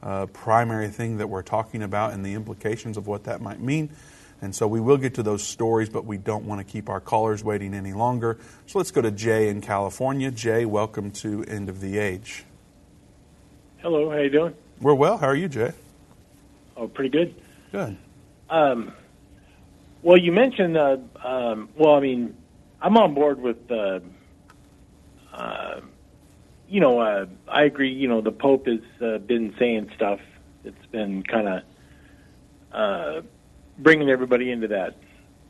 [0.01, 3.89] uh, primary thing that we're talking about and the implications of what that might mean.
[4.41, 6.99] And so we will get to those stories, but we don't want to keep our
[6.99, 8.37] callers waiting any longer.
[8.67, 10.29] So let's go to Jay in California.
[10.29, 12.43] Jay, welcome to End of the Age.
[13.77, 14.53] Hello, how you doing?
[14.81, 15.17] We're well.
[15.17, 15.71] How are you, Jay?
[16.75, 17.35] Oh, pretty good.
[17.71, 17.97] Good.
[18.49, 18.93] Um,
[20.01, 22.35] well, you mentioned, uh, um, well, I mean,
[22.81, 23.99] I'm on board with, uh,
[25.33, 25.81] uh,
[26.67, 27.91] you know, uh, I agree.
[27.91, 30.19] You know, the Pope has uh, been saying stuff.
[30.63, 31.63] It's been kind of
[32.71, 33.21] uh,
[33.77, 34.95] bringing everybody into that,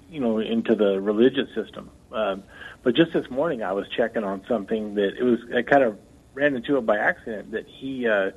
[0.10, 1.90] you know, into the religious system.
[2.12, 2.44] Um,
[2.84, 5.40] but just this morning, I was checking on something that it was.
[5.56, 5.98] I kind of
[6.34, 7.52] ran into it by accident.
[7.52, 8.32] That he, uh,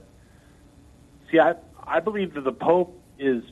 [1.31, 3.43] see, I I believe that the Pope is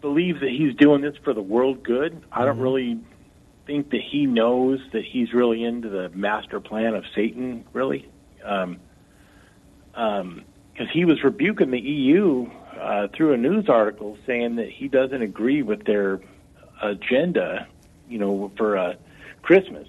[0.00, 2.22] believes that he's doing this for the world good.
[2.32, 2.98] I don't really
[3.66, 8.08] think that he knows that he's really into the master plan of Satan, really.
[8.44, 8.78] Um,
[9.94, 12.48] um, because he was rebuking the EU
[12.80, 16.20] uh, through a news article saying that he doesn't agree with their
[16.82, 17.66] agenda,
[18.08, 18.94] you know, for uh,
[19.42, 19.86] Christmas.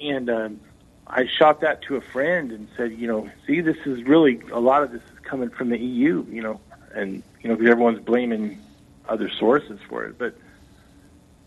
[0.00, 0.60] And um,
[1.06, 4.60] I shot that to a friend and said, you know, see, this is really a
[4.60, 6.60] lot of this is coming from the EU, you know,
[6.94, 8.60] and you know, because everyone's blaming
[9.08, 10.36] other sources for it, but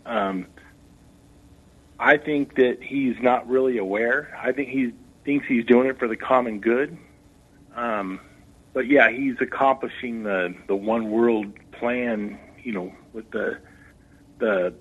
[0.06, 0.46] um,
[1.98, 4.36] I think that he's not really aware.
[4.42, 6.96] I think he thinks he's doing it for the common good.
[7.76, 8.20] Um,
[8.72, 13.58] but yeah, he's accomplishing the the one world plan, you know, with the
[14.38, 14.74] the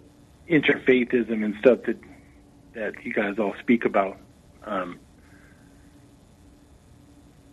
[0.50, 2.00] interfaithism and stuff that
[2.74, 4.18] that you guys all speak about.
[4.64, 5.00] Um,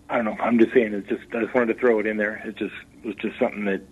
[0.08, 0.36] I don't know.
[0.40, 0.94] I'm just saying.
[0.94, 2.42] It's just I just wanted to throw it in there.
[2.44, 3.82] It just was just something that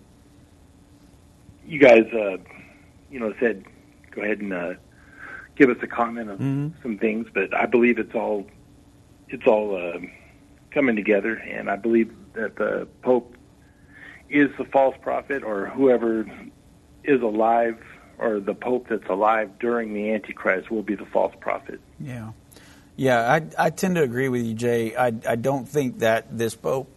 [1.67, 2.37] you guys, uh,
[3.11, 3.65] you know, said
[4.11, 4.75] go ahead and uh,
[5.57, 6.39] give us a comment on
[6.83, 7.27] some things.
[7.33, 8.47] But I believe it's all
[9.29, 9.99] it's all uh,
[10.71, 13.37] coming together, and I believe that the Pope
[14.29, 16.27] is the false prophet, or whoever
[17.05, 17.79] is alive,
[18.19, 21.81] or the Pope that's alive during the Antichrist will be the false prophet.
[21.99, 22.33] Yeah.
[22.97, 24.95] Yeah, I, I tend to agree with you, Jay.
[24.95, 26.91] I, I don't think that this Pope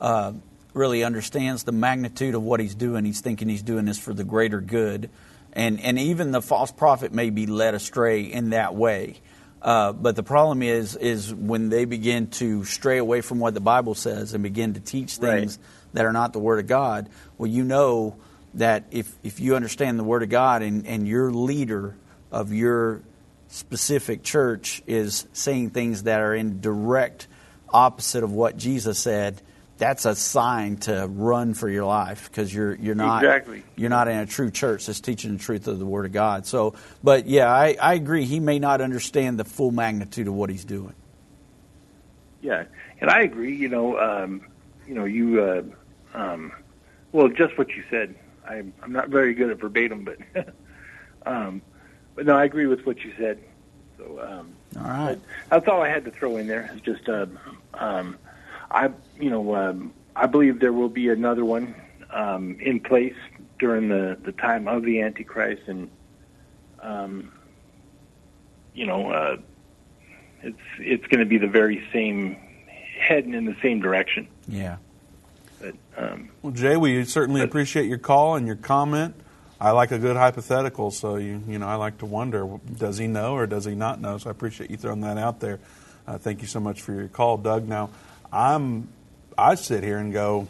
[0.00, 0.32] uh,
[0.72, 3.04] really understands the magnitude of what he's doing.
[3.04, 5.10] He's thinking he's doing this for the greater good.
[5.52, 9.20] And, and even the false prophet may be led astray in that way.
[9.64, 13.60] Uh, but the problem is, is when they begin to stray away from what the
[13.60, 15.58] Bible says and begin to teach things
[15.94, 18.14] that are not the Word of God, well, you know
[18.52, 21.96] that if, if you understand the Word of God and, and your leader
[22.30, 23.00] of your
[23.48, 27.26] specific church is saying things that are in direct
[27.70, 29.40] opposite of what Jesus said,
[29.76, 33.62] that's a sign to run for your life because you're you're not Exactly.
[33.76, 36.46] you're not in a true church that's teaching the truth of the Word of God.
[36.46, 38.24] So, but yeah, I, I agree.
[38.24, 40.94] He may not understand the full magnitude of what he's doing.
[42.40, 42.64] Yeah,
[43.00, 43.56] and I agree.
[43.56, 44.42] You know, um,
[44.86, 45.62] you know, you, uh,
[46.14, 46.52] um,
[47.12, 48.14] well, just what you said.
[48.46, 50.18] I'm, I'm not very good at verbatim, but,
[51.26, 51.62] um,
[52.14, 53.38] but no, I agree with what you said.
[53.96, 55.18] So, um, All right.
[55.48, 56.70] that's all I had to throw in there.
[56.74, 57.24] It's just, uh,
[57.72, 58.18] um,
[58.70, 61.74] I, you know, um, I believe there will be another one
[62.10, 63.14] um, in place
[63.58, 65.90] during the the time of the Antichrist, and,
[66.82, 67.32] um,
[68.74, 69.36] you know, uh,
[70.42, 72.36] it's it's going to be the very same
[72.98, 74.28] heading in the same direction.
[74.48, 74.76] Yeah.
[75.60, 79.14] But um, Well, Jay, we certainly appreciate your call and your comment.
[79.60, 83.06] I like a good hypothetical, so you you know I like to wonder does he
[83.06, 84.18] know or does he not know?
[84.18, 85.60] So I appreciate you throwing that out there.
[86.06, 87.66] Uh, thank you so much for your call, Doug.
[87.66, 87.88] Now,
[88.30, 88.88] I'm
[89.36, 90.48] I sit here and go,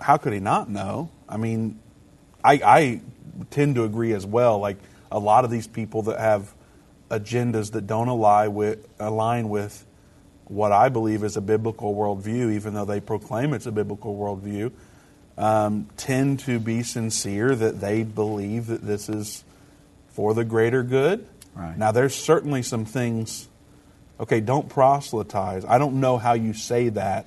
[0.00, 1.10] how could he not know?
[1.28, 1.80] I mean,
[2.44, 3.00] I, I
[3.50, 4.58] tend to agree as well.
[4.58, 4.76] Like
[5.10, 6.52] a lot of these people that have
[7.10, 9.84] agendas that don't align with align with
[10.46, 14.72] what I believe is a biblical worldview, even though they proclaim it's a biblical worldview,
[15.36, 19.44] um, tend to be sincere that they believe that this is
[20.10, 21.26] for the greater good.
[21.54, 21.76] Right.
[21.76, 23.48] Now, there's certainly some things.
[24.20, 25.64] Okay, don't proselytize.
[25.64, 27.26] I don't know how you say that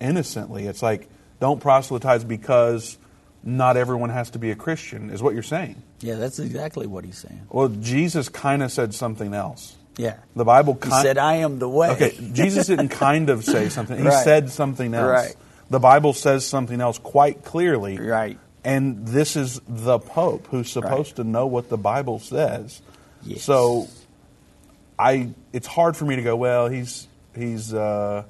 [0.00, 0.66] innocently.
[0.66, 1.08] It's like
[1.40, 2.96] don't proselytize because
[3.42, 5.10] not everyone has to be a Christian.
[5.10, 5.82] Is what you're saying?
[6.00, 7.42] Yeah, that's exactly what he's saying.
[7.50, 9.76] Well, Jesus kind of said something else.
[9.96, 10.16] Yeah.
[10.34, 11.90] The Bible kind said, I am the way.
[11.90, 13.96] Okay, Jesus didn't kind of say something.
[13.98, 14.24] He Right.
[14.24, 15.08] said something else.
[15.10, 15.36] Right.
[15.70, 17.98] The Bible says something else quite clearly.
[17.98, 18.38] Right.
[18.64, 22.80] And this is the Pope who's supposed to know what the Bible says.
[23.22, 23.42] Yes.
[23.42, 23.88] So
[24.98, 28.24] I it's hard for me to go, well, he's he's uh,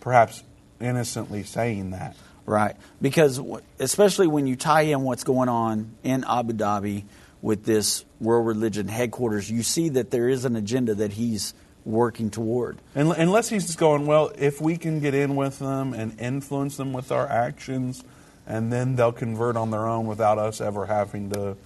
[0.00, 0.42] perhaps
[0.80, 2.16] innocently saying that.
[2.46, 2.76] Right.
[3.00, 7.04] Because w- especially when you tie in what's going on in Abu Dhabi
[7.42, 11.54] with this world religion headquarters, you see that there is an agenda that he's
[11.84, 12.78] working toward.
[12.96, 16.76] Un- Unless he's just going, well, if we can get in with them and influence
[16.76, 18.02] them with our actions
[18.46, 21.56] and then they'll convert on their own without us ever having to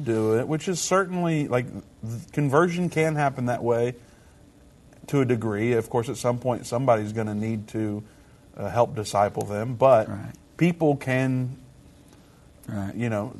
[0.00, 1.66] do it, which is certainly like
[2.32, 3.94] conversion can happen that way
[5.08, 5.72] to a degree.
[5.72, 8.02] Of course, at some point, somebody's going to need to
[8.58, 10.32] uh, help disciple them, but Right.
[10.56, 11.56] people can,
[12.68, 12.94] Right.
[12.94, 13.34] you know,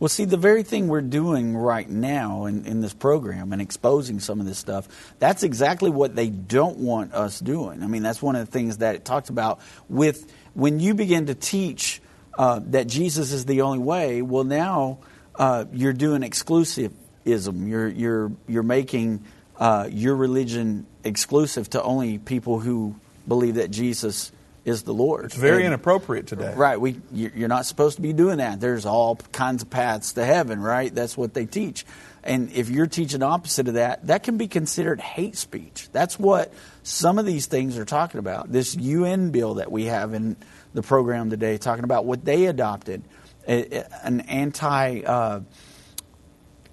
[0.00, 4.18] Well, see, the very thing we're doing right now in, in this program and exposing
[4.18, 4.88] some of this stuff,
[5.20, 7.82] that's exactly what they don't want us doing.
[7.82, 11.26] I mean, that's one of the things that it talks about with when you begin
[11.26, 12.02] to teach
[12.36, 14.98] uh, that Jesus is the only way, well, now
[15.36, 17.68] uh, you're doing exclusivism.
[17.68, 19.24] You're, you're, you're making
[19.58, 22.96] uh, your religion exclusive to only people who
[23.28, 24.32] believe that Jesus
[24.64, 25.26] is the Lord.
[25.26, 26.54] it's very And- inappropriate today.
[26.56, 26.80] Right.
[26.80, 28.60] We you- you're not supposed to be doing that.
[28.60, 30.94] There's all kinds of paths to heaven, right?
[30.94, 31.84] That's what they teach.
[32.22, 35.88] And if you're teaching opposite of that, that can be considered hate speech.
[35.92, 36.50] That's what
[36.82, 38.50] some of these things are talking about.
[38.50, 40.36] This UN bill that we have in
[40.72, 43.02] the program today, talking about what they adopted,
[43.46, 45.02] an anti.
[45.02, 45.40] Uh,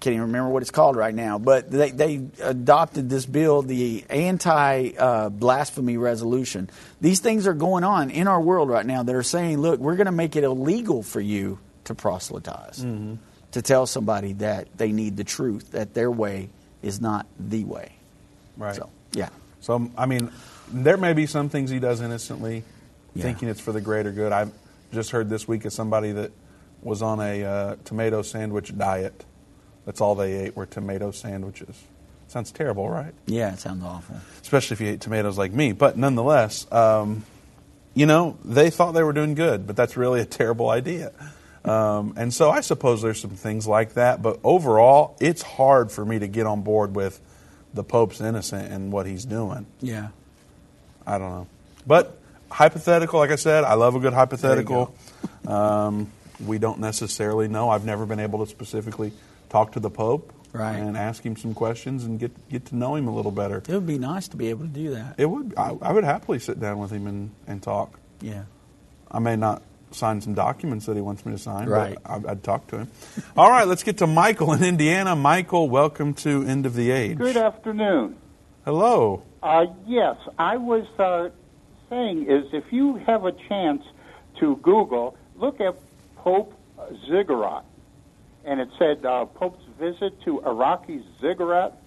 [0.01, 4.03] can't even remember what it's called right now, but they, they adopted this bill, the
[4.09, 6.69] anti uh, blasphemy resolution.
[6.99, 9.95] These things are going on in our world right now that are saying, look, we're
[9.95, 12.83] going to make it illegal for you to proselytize,
[13.51, 16.49] to tell somebody that they need the truth, that their way
[16.81, 17.93] is not the way.
[18.57, 18.75] Right.
[18.75, 19.29] So, yeah.
[19.61, 20.31] So, I mean,
[20.71, 22.63] there may be some things he does innocently,
[23.13, 23.23] Yeah.
[23.23, 24.31] thinking it's for the greater good.
[24.31, 24.51] I've
[24.91, 26.31] just heard this week of somebody that
[26.81, 29.25] was on a uh, tomato sandwich diet.
[29.85, 31.81] That's all they ate were tomato sandwiches.
[32.27, 33.13] Sounds terrible, right?
[33.25, 34.15] Yeah, it sounds awful.
[34.41, 35.73] Especially if you ate tomatoes like me.
[35.73, 37.25] But nonetheless, um,
[37.93, 41.11] you know, they thought they were doing good, but that's really a terrible idea.
[41.65, 44.21] Um, and so I suppose there's some things like that.
[44.21, 47.19] But overall, it's hard for me to get on board with
[47.73, 49.65] the Pope's innocent and what he's doing.
[49.81, 50.09] Yeah.
[51.05, 51.47] I don't know.
[51.85, 52.17] But
[52.49, 54.95] hypothetical, like I said, I love a good hypothetical.
[55.47, 56.11] um,
[56.45, 57.69] we don't necessarily know.
[57.69, 59.11] I've never been able to specifically
[59.51, 60.75] talk to the Pope Right.
[60.75, 63.57] and ask him some questions and get get to know him a little better.
[63.57, 65.15] It would be nice to be able to do that.
[65.17, 65.53] It would.
[65.55, 67.97] I, I would happily sit down with him and, and talk.
[68.19, 68.43] Yeah.
[69.09, 71.97] I may not sign some documents that he wants me to sign, Right.
[72.03, 72.91] but I'd, I'd talk to him.
[73.37, 75.15] All right, let's get to Michael in Indiana.
[75.15, 77.17] Michael, welcome to End of the Age.
[77.17, 78.17] Good afternoon.
[78.65, 79.23] Hello.
[79.43, 81.29] Uh, yes, I was uh,
[81.89, 83.83] saying is if you have a chance
[84.39, 85.75] to Google, look at
[86.17, 86.53] Pope
[87.09, 87.63] Ziggurat,
[88.45, 91.77] and it said uh, Pope's visit to Iraqi Ziggurat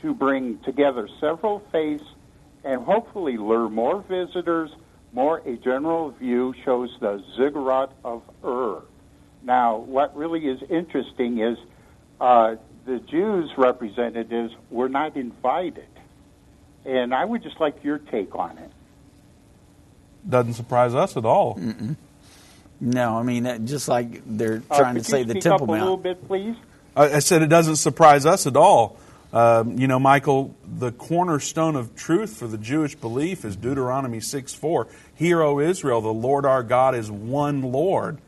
[0.00, 2.04] to bring together several faiths
[2.64, 4.70] and hopefully lure more visitors.
[5.12, 8.82] More a general view shows the Ziggurat of Ur.
[9.42, 11.58] Now, what really is interesting is
[12.20, 12.56] uh,
[12.86, 15.88] the Jews representatives were not invited.
[16.84, 18.70] And I would just like your take on it.
[20.28, 21.60] Doesn't surprise us at all.
[22.82, 25.80] No, I mean, just like they're Uh, trying to say the Temple up a Mount.
[25.82, 26.56] little bit, please?
[26.96, 28.96] I I said it doesn't surprise us at all.
[29.32, 34.52] Um, you know, Michael, the cornerstone of truth for the Jewish belief is Deuteronomy 6
[34.52, 34.88] 4.
[35.14, 38.18] Hear, O Israel, the Lord our God is one Lord.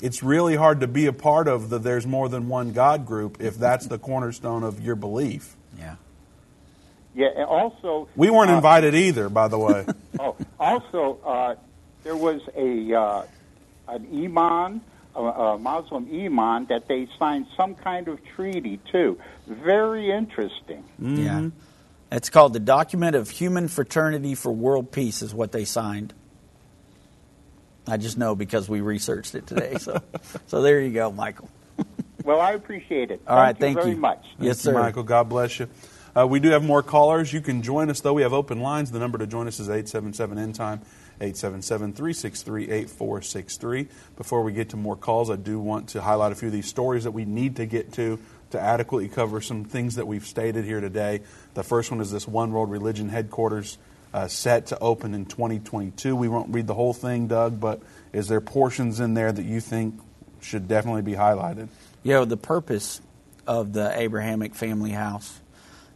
[0.00, 3.38] It's really hard to be a part of the there's more than one God group
[3.40, 5.56] if that's the cornerstone of your belief.
[5.76, 5.96] Yeah.
[7.14, 7.28] Yeah.
[7.34, 9.86] And also, We weren't uh, invited either, by the way.
[10.20, 11.56] Oh, also, uh,
[12.04, 13.22] there was a uh,
[13.88, 14.80] an imam,
[15.14, 19.18] a, a Muslim imam, that they signed some kind of treaty too.
[19.46, 20.84] Very interesting.
[20.98, 21.48] Yeah.
[22.12, 26.14] It's called the Document of Human Fraternity for World Peace, is what they signed.
[27.86, 29.76] I just know because we researched it today.
[29.78, 30.00] So,
[30.46, 31.48] so there you go, Michael.
[32.24, 33.20] Well, I appreciate it.
[33.26, 34.00] All right, you thank you very you.
[34.00, 34.24] much.
[34.38, 34.82] Yes, Thank you, sir.
[34.82, 35.02] Michael.
[35.02, 35.68] God bless you.
[36.16, 37.32] Uh, we do have more callers.
[37.32, 38.14] You can join us, though.
[38.14, 38.90] We have open lines.
[38.90, 40.80] The number to join us is 877 End Time,
[41.20, 43.88] 877 363 8463.
[44.16, 46.68] Before we get to more calls, I do want to highlight a few of these
[46.68, 48.18] stories that we need to get to
[48.50, 51.20] to adequately cover some things that we've stated here today.
[51.54, 53.78] The first one is this One World Religion headquarters
[54.12, 56.14] uh, set to open in 2022.
[56.14, 59.60] We won't read the whole thing, Doug, but is there portions in there that you
[59.60, 60.00] think
[60.40, 61.68] should definitely be highlighted?
[62.04, 63.00] Know, the purpose
[63.46, 65.40] of the Abrahamic family house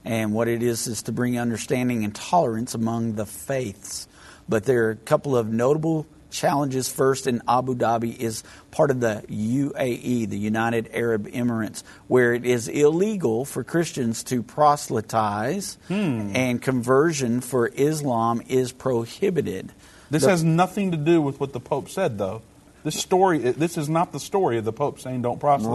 [0.04, 4.07] and what it is is to bring understanding and tolerance among the faiths.
[4.48, 6.88] But there are a couple of notable challenges.
[6.88, 12.44] First, in Abu Dhabi is part of the UAE, the United Arab Emirates, where it
[12.44, 19.72] is illegal for Christians to proselytize and conversion for Islam is prohibited.
[20.10, 22.42] This The- has nothing to do with what the Pope said, though.
[22.84, 25.74] This story, this is not the story of the Pope saying don't proselytize.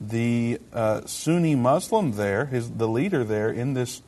[0.00, 4.02] the uh, Sunni Muslim there, his, the leader there in this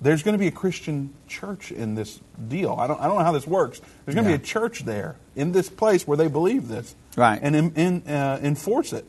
[0.00, 2.74] there's going to be a Christian church in this deal.
[2.78, 3.80] I don't, I don't know how this works.
[4.04, 4.38] There's going to yeah.
[4.38, 7.38] be a church there in this place where they believe this, right?
[7.42, 9.04] And in, in, uh, enforce it.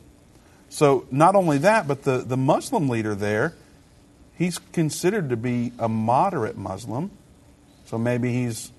[0.68, 3.54] So not only that, but the, the Muslim leader there,
[4.36, 7.10] he's considered to be a moderate Muslim.
[7.86, 8.70] So maybe he's,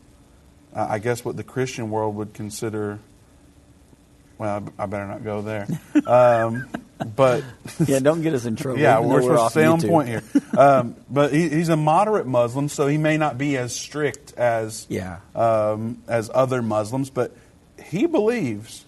[0.76, 3.00] uh, I guess, what the Christian world would consider.
[4.38, 5.68] Well, I better not go there.
[6.08, 6.68] Um,
[7.04, 7.44] but
[7.86, 8.80] yeah, don't get us in trouble.
[8.80, 10.24] Yeah, we're, supposed to stay on point here.
[10.58, 14.86] Um, but he, he's a moderate Muslim, so he may not be as strict as
[14.90, 15.20] yeah.
[15.36, 17.10] um, as other Muslims.
[17.10, 17.36] But
[17.84, 18.86] he believes,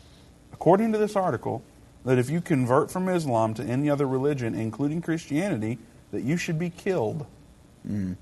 [0.53, 1.63] according to this article,
[2.05, 5.77] that if you convert from Islam to any other religion, including Christianity,
[6.11, 7.25] that you should be killed
[7.87, 8.15] mm.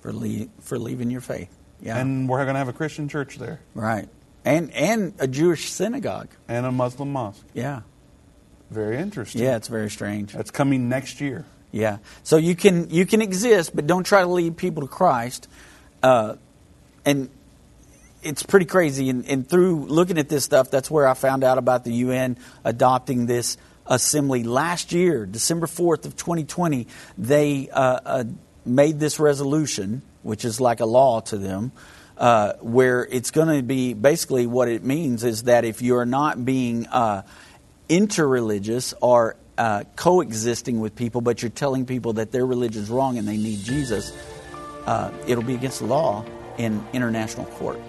[0.00, 1.50] for le- for leaving your faith.
[1.80, 4.08] Yeah, and we're going to have a Christian church there, right?
[4.44, 7.44] And and a Jewish synagogue and a Muslim mosque.
[7.54, 7.82] Yeah.
[8.70, 9.42] Very interesting.
[9.42, 10.32] Yeah, it's very strange.
[10.32, 11.46] That's coming next year.
[11.72, 11.98] Yeah.
[12.22, 15.48] So you can you can exist, but don't try to lead people to Christ.
[16.02, 16.36] Uh,
[17.04, 17.30] and
[18.22, 19.08] it's pretty crazy.
[19.08, 22.36] And, and, through looking at this stuff, that's where I found out about the UN
[22.64, 23.56] adopting this
[23.86, 26.86] assembly last year, December fourth of 2020.
[27.16, 28.24] They uh, uh,
[28.64, 31.72] made this resolution, which is like a law to them.
[32.16, 36.44] Uh, where it's going to be basically what it means is that if you're not
[36.44, 37.22] being uh,
[37.88, 43.18] interreligious or uh, coexisting with people, but you're telling people that their religion is wrong
[43.18, 44.16] and they need Jesus,
[44.86, 46.24] uh, it'll be against the law
[46.58, 47.80] in international court.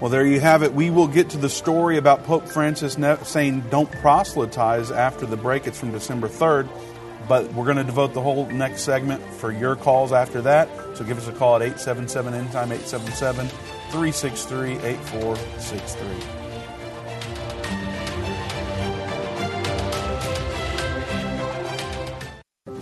[0.00, 0.74] Well, there you have it.
[0.74, 2.96] We will get to the story about Pope Francis
[3.28, 5.66] saying don't proselytize after the break.
[5.66, 6.68] It's from December 3rd.
[7.28, 10.68] But we're going to devote the whole next segment for your calls after that.
[10.96, 13.48] So give us a call at 877 End Time, 877
[13.90, 16.37] 363 8463.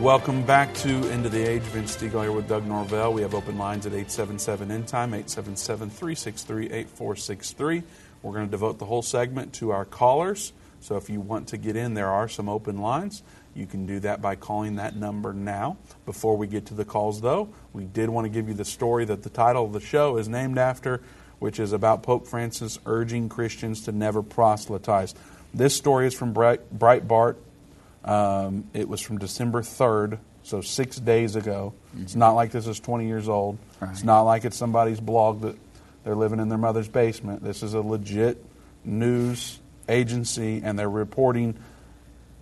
[0.00, 1.62] Welcome back to End of the Age.
[1.62, 3.12] Vince Stegall here with Doug Norvell.
[3.12, 7.82] We have open lines at 877 End Time, 877 363 8463.
[8.22, 10.52] We're going to devote the whole segment to our callers.
[10.78, 13.24] So if you want to get in, there are some open lines.
[13.56, 15.78] You can do that by calling that number now.
[16.06, 19.04] Before we get to the calls, though, we did want to give you the story
[19.04, 21.02] that the title of the show is named after,
[21.40, 25.16] which is about Pope Francis urging Christians to never proselytize.
[25.52, 27.34] This story is from Breitbart.
[28.08, 31.74] Um, it was from December 3rd, so six days ago.
[31.90, 32.02] Mm-hmm.
[32.02, 33.58] It's not like this is 20 years old.
[33.80, 33.90] Right.
[33.90, 35.56] It's not like it's somebody's blog that
[36.04, 37.44] they're living in their mother's basement.
[37.44, 38.42] This is a legit
[38.84, 41.58] news agency, and they're reporting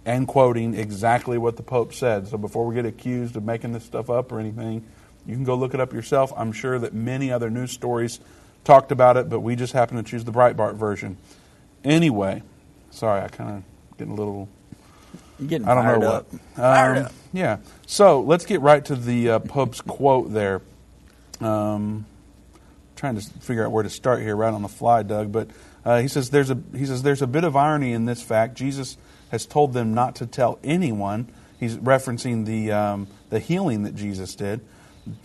[0.05, 2.29] and quoting exactly what the Pope said.
[2.29, 4.87] So before we get accused of making this stuff up or anything,
[5.27, 6.33] you can go look it up yourself.
[6.37, 8.21] I'm sure that many other news stories
[8.63, 11.17] talked about it, but we just happen to choose the Breitbart version.
[11.83, 12.43] Anyway,
[12.91, 14.49] sorry, I kind of getting a little.
[15.39, 16.27] You're getting I don't know what.
[16.57, 17.59] Um, yeah.
[17.87, 20.63] So let's get right to the uh, Pope's quote there.
[21.41, 22.07] Um,
[22.97, 25.31] trying to figure out where to start here, right on the fly, Doug.
[25.31, 25.51] But
[25.85, 28.55] uh, he says there's a he says there's a bit of irony in this fact.
[28.55, 28.97] Jesus
[29.31, 31.29] has told them not to tell anyone.
[31.61, 34.61] He's referencing the um, the healing that Jesus did.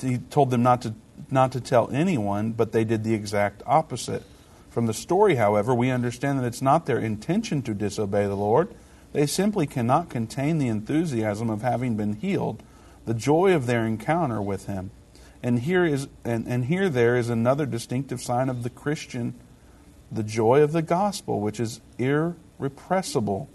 [0.02, 0.94] He told them not to
[1.30, 4.24] not to tell anyone, but they did the exact opposite.
[4.70, 8.74] From the story, however, we understand that it's not their intention to disobey the Lord.
[9.14, 12.64] They simply cannot contain the enthusiasm of having been healed,
[13.06, 14.92] the joy of their encounter with Him.
[15.44, 19.34] And here is and, and here there is another distinctive sign of the Christian,
[20.12, 23.50] the joy of the gospel, which is irrepressible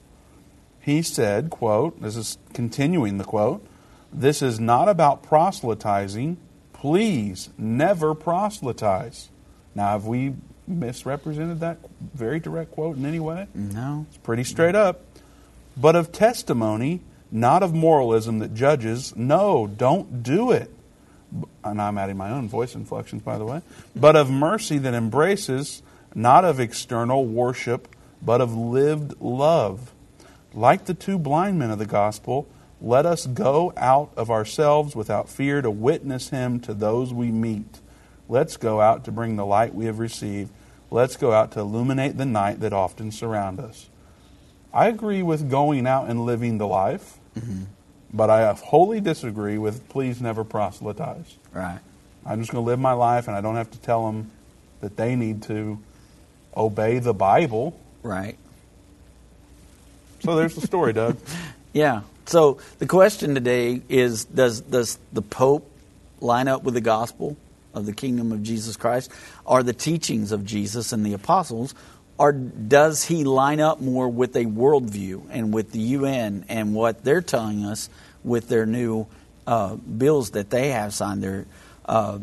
[0.87, 3.67] he said, quote, this is continuing the quote,
[4.13, 6.37] this is not about proselytizing.
[6.73, 9.29] Please never proselytize.
[9.75, 10.35] Now, have we
[10.69, 11.79] misrepresented that
[12.15, 13.49] very direct quote in any way?
[13.53, 14.07] No.
[14.09, 15.01] It's pretty straight up.
[15.77, 19.15] But of testimony, not of moralism that judges.
[19.17, 20.71] No, don't do it.
[21.65, 23.63] And I'm adding my own voice inflections, by the way.
[23.95, 25.83] But of mercy that embraces,
[26.15, 29.93] not of external worship, but of lived love.
[30.55, 32.49] Like the two blind men of the gospel,
[32.81, 37.81] let us go out of ourselves without fear to witness him to those we meet.
[38.29, 40.51] Let's go out to bring the light we have received.
[40.91, 43.91] Let's go out to illuminate the night that often surrounds us.
[44.77, 47.63] I agree with going out and living the life, mm-hmm.
[48.13, 51.39] but I wholly disagree with please never proselytize.
[51.51, 51.81] Right.
[52.27, 54.31] I'm just going to live my life, and I don't have to tell them
[54.83, 55.79] that they need to
[56.55, 57.81] obey the Bible.
[58.03, 58.37] Right.
[60.21, 61.17] So there's the story, Doug.
[61.73, 62.03] yeah.
[62.27, 65.71] So the question today is does does the Pope
[66.21, 67.39] line up with the gospel
[67.73, 69.11] of the kingdom of Jesus Christ?
[69.47, 71.75] Are the teachings of Jesus and the apostles
[72.19, 77.05] or does he line up more with a worldview and with the UN and what
[77.05, 77.91] they're telling us
[78.25, 79.07] with their new
[79.47, 81.47] uh, bills that they have signed, their
[81.85, 82.19] uh,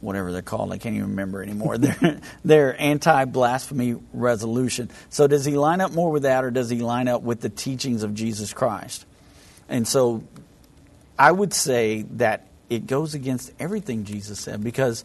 [0.00, 0.72] whatever they're called.
[0.72, 1.78] I can't even remember anymore.
[1.78, 4.90] their their anti blasphemy resolution.
[5.10, 7.48] So does he line up more with that, or does he line up with the
[7.48, 9.04] teachings of Jesus Christ?
[9.68, 10.24] And so,
[11.18, 15.04] I would say that it goes against everything Jesus said because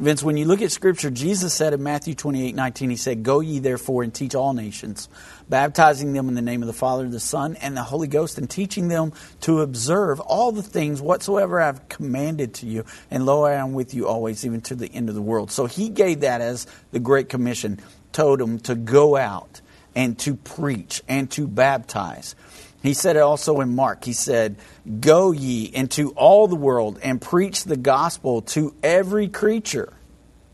[0.00, 3.40] Vince, when you look at Scripture, Jesus said in Matthew 28 19, He said, Go
[3.40, 5.10] ye therefore and teach all nations,
[5.50, 8.48] baptizing them in the name of the Father, the Son, and the Holy Ghost, and
[8.48, 12.86] teaching them to observe all the things whatsoever I have commanded to you.
[13.10, 15.50] And lo, I am with you always, even to the end of the world.
[15.50, 17.78] So He gave that as the Great Commission,
[18.12, 19.60] told them to go out
[19.94, 22.34] and to preach and to baptize.
[22.82, 24.04] He said it also in Mark.
[24.04, 24.56] He said,
[25.00, 29.92] Go ye into all the world and preach the gospel to every creature.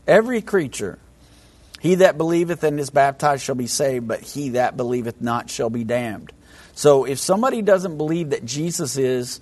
[0.05, 0.99] Every creature.
[1.79, 5.69] He that believeth and is baptized shall be saved, but he that believeth not shall
[5.69, 6.31] be damned.
[6.73, 9.39] So if somebody doesn't believe that Jesus is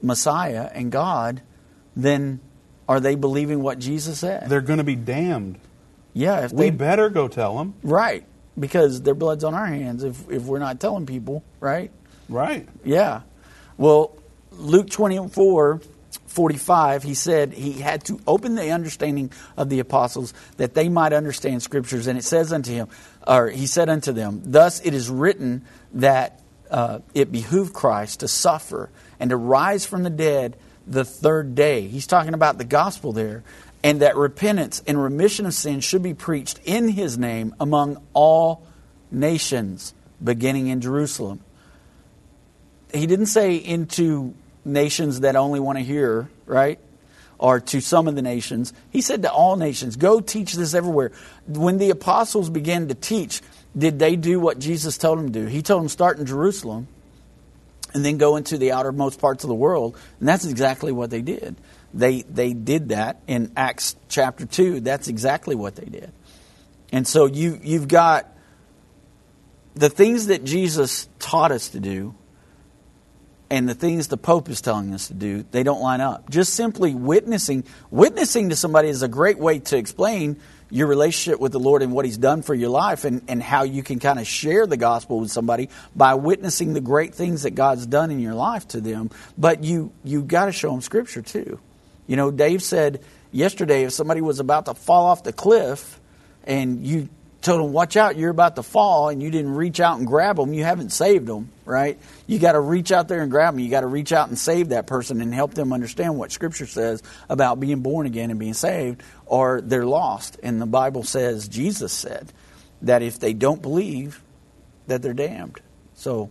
[0.00, 1.42] Messiah and God,
[1.94, 2.40] then
[2.88, 4.48] are they believing what Jesus said?
[4.48, 5.58] They're going to be damned.
[6.14, 7.74] Yeah, if we better go tell them.
[7.82, 8.24] Right,
[8.58, 11.90] because their blood's on our hands if if we're not telling people, right?
[12.28, 12.68] Right.
[12.84, 13.22] Yeah.
[13.76, 14.16] Well,
[14.52, 15.80] Luke 24,
[16.26, 21.12] 45, he said he had to open the understanding of the apostles that they might
[21.12, 22.06] understand scriptures.
[22.06, 22.88] And it says unto him,
[23.26, 25.64] or he said unto them, Thus it is written
[25.94, 30.56] that uh, it behooved Christ to suffer and to rise from the dead
[30.86, 31.86] the third day.
[31.86, 33.44] He's talking about the gospel there.
[33.84, 38.64] And that repentance and remission of sins should be preached in his name among all
[39.10, 39.92] nations,
[40.22, 41.40] beginning in Jerusalem
[42.92, 44.34] he didn't say into
[44.64, 46.78] nations that only want to hear, right?
[47.38, 48.72] Or to some of the nations.
[48.90, 51.12] He said to all nations, go teach this everywhere.
[51.46, 53.40] When the apostles began to teach,
[53.76, 55.46] did they do what Jesus told them to do?
[55.46, 56.86] He told them start in Jerusalem
[57.94, 59.96] and then go into the outermost parts of the world.
[60.20, 61.56] And that's exactly what they did.
[61.94, 64.80] They, they did that in Acts chapter 2.
[64.80, 66.12] That's exactly what they did.
[66.90, 68.28] And so you, you've got
[69.74, 72.14] the things that Jesus taught us to do
[73.52, 76.30] and the things the Pope is telling us to do, they don't line up.
[76.30, 80.40] Just simply witnessing, witnessing to somebody is a great way to explain
[80.70, 83.64] your relationship with the Lord and what He's done for your life and, and how
[83.64, 87.50] you can kind of share the gospel with somebody by witnessing the great things that
[87.50, 89.10] God's done in your life to them.
[89.36, 91.60] But you you got to show them Scripture too.
[92.06, 96.00] You know, Dave said yesterday if somebody was about to fall off the cliff
[96.44, 97.10] and you
[97.42, 100.36] told them, watch out, you're about to fall, and you didn't reach out and grab
[100.36, 101.98] them, you haven't saved them, right?
[102.26, 103.60] You got to reach out there and grab them.
[103.60, 106.66] You got to reach out and save that person and help them understand what Scripture
[106.66, 110.38] says about being born again and being saved, or they're lost.
[110.42, 112.32] And the Bible says, Jesus said,
[112.82, 114.22] that if they don't believe,
[114.86, 115.60] that they're damned.
[115.94, 116.30] So.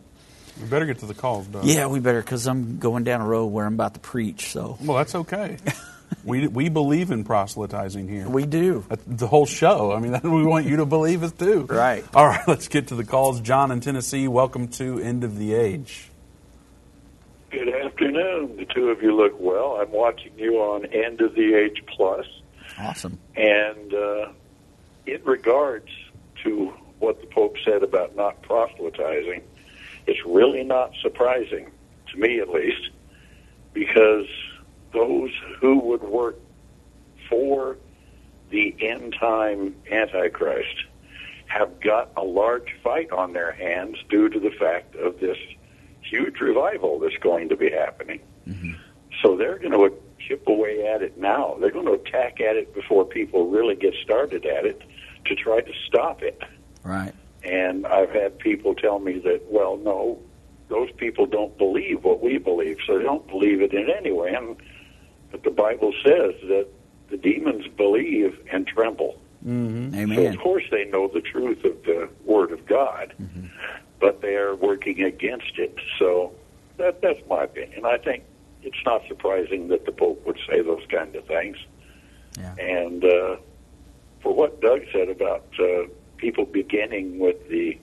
[0.62, 1.66] We better get to the calls, Doug.
[1.66, 4.51] Yeah, we better, because I'm going down a road where I'm about to preach.
[4.51, 4.78] So.
[4.82, 5.57] Well, that's okay.
[6.24, 8.28] we we believe in proselytizing here.
[8.28, 8.86] We do.
[9.07, 9.91] The whole show.
[9.91, 11.66] I mean, we want you to believe it too.
[11.70, 12.03] Right.
[12.14, 13.41] All right, let's get to the calls.
[13.41, 16.09] John in Tennessee, welcome to End of the Age.
[17.49, 18.55] Good afternoon.
[18.57, 19.78] The two of you look well.
[19.82, 22.26] I'm watching you on End of the Age Plus.
[22.80, 23.20] Awesome.
[23.36, 24.32] And uh,
[25.05, 25.89] in regards
[26.43, 29.41] to what the Pope said about not proselytizing,
[30.07, 31.70] it's really not surprising,
[32.12, 32.89] to me at least,
[33.74, 34.28] because
[34.94, 36.38] those who would work
[37.30, 37.78] for
[38.50, 40.86] the end time Antichrist
[41.48, 45.38] have got a large fight on their hands due to the fact of this
[46.02, 48.20] huge revival that's going to be happening.
[48.48, 48.74] Mm-hmm.
[49.22, 51.58] So they're going to chip away at it now.
[51.60, 54.82] They're going to attack at it before people really get started at it
[55.26, 56.42] to try to stop it.
[56.84, 57.14] Right.
[57.44, 60.20] And I've had people tell me that, well, no,
[60.70, 64.34] those people don't believe what we believe, so they don't believe it in any way.
[64.34, 64.56] And
[65.32, 66.68] but the Bible says that
[67.10, 69.20] the demons believe and tremble.
[69.46, 69.96] Mm-hmm.
[69.96, 70.18] Amen.
[70.18, 73.48] So of course they know the truth of the Word of God, mm-hmm.
[74.00, 75.76] but they are working against it.
[75.98, 76.34] So
[76.78, 77.86] that that's my opinion.
[77.86, 78.24] I think
[78.62, 81.58] it's not surprising that the Pope would say those kind of things.
[82.38, 82.54] Yeah.
[82.56, 83.38] And uh,
[84.22, 87.78] for what Doug said about uh, people beginning with the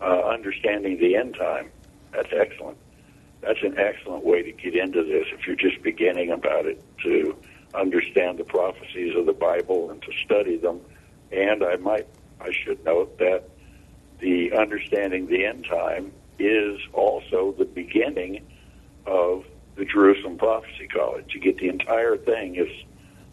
[0.00, 1.70] uh, understanding the end time,
[2.12, 2.78] that's excellent
[3.44, 7.36] that's an excellent way to get into this if you're just beginning about it to
[7.74, 10.80] understand the prophecies of the Bible and to study them.
[11.32, 12.06] And I might,
[12.40, 13.48] I should note that
[14.20, 18.44] the understanding the end time is also the beginning
[19.06, 19.44] of
[19.76, 21.32] the Jerusalem Prophecy College.
[21.34, 22.68] You get the entire thing is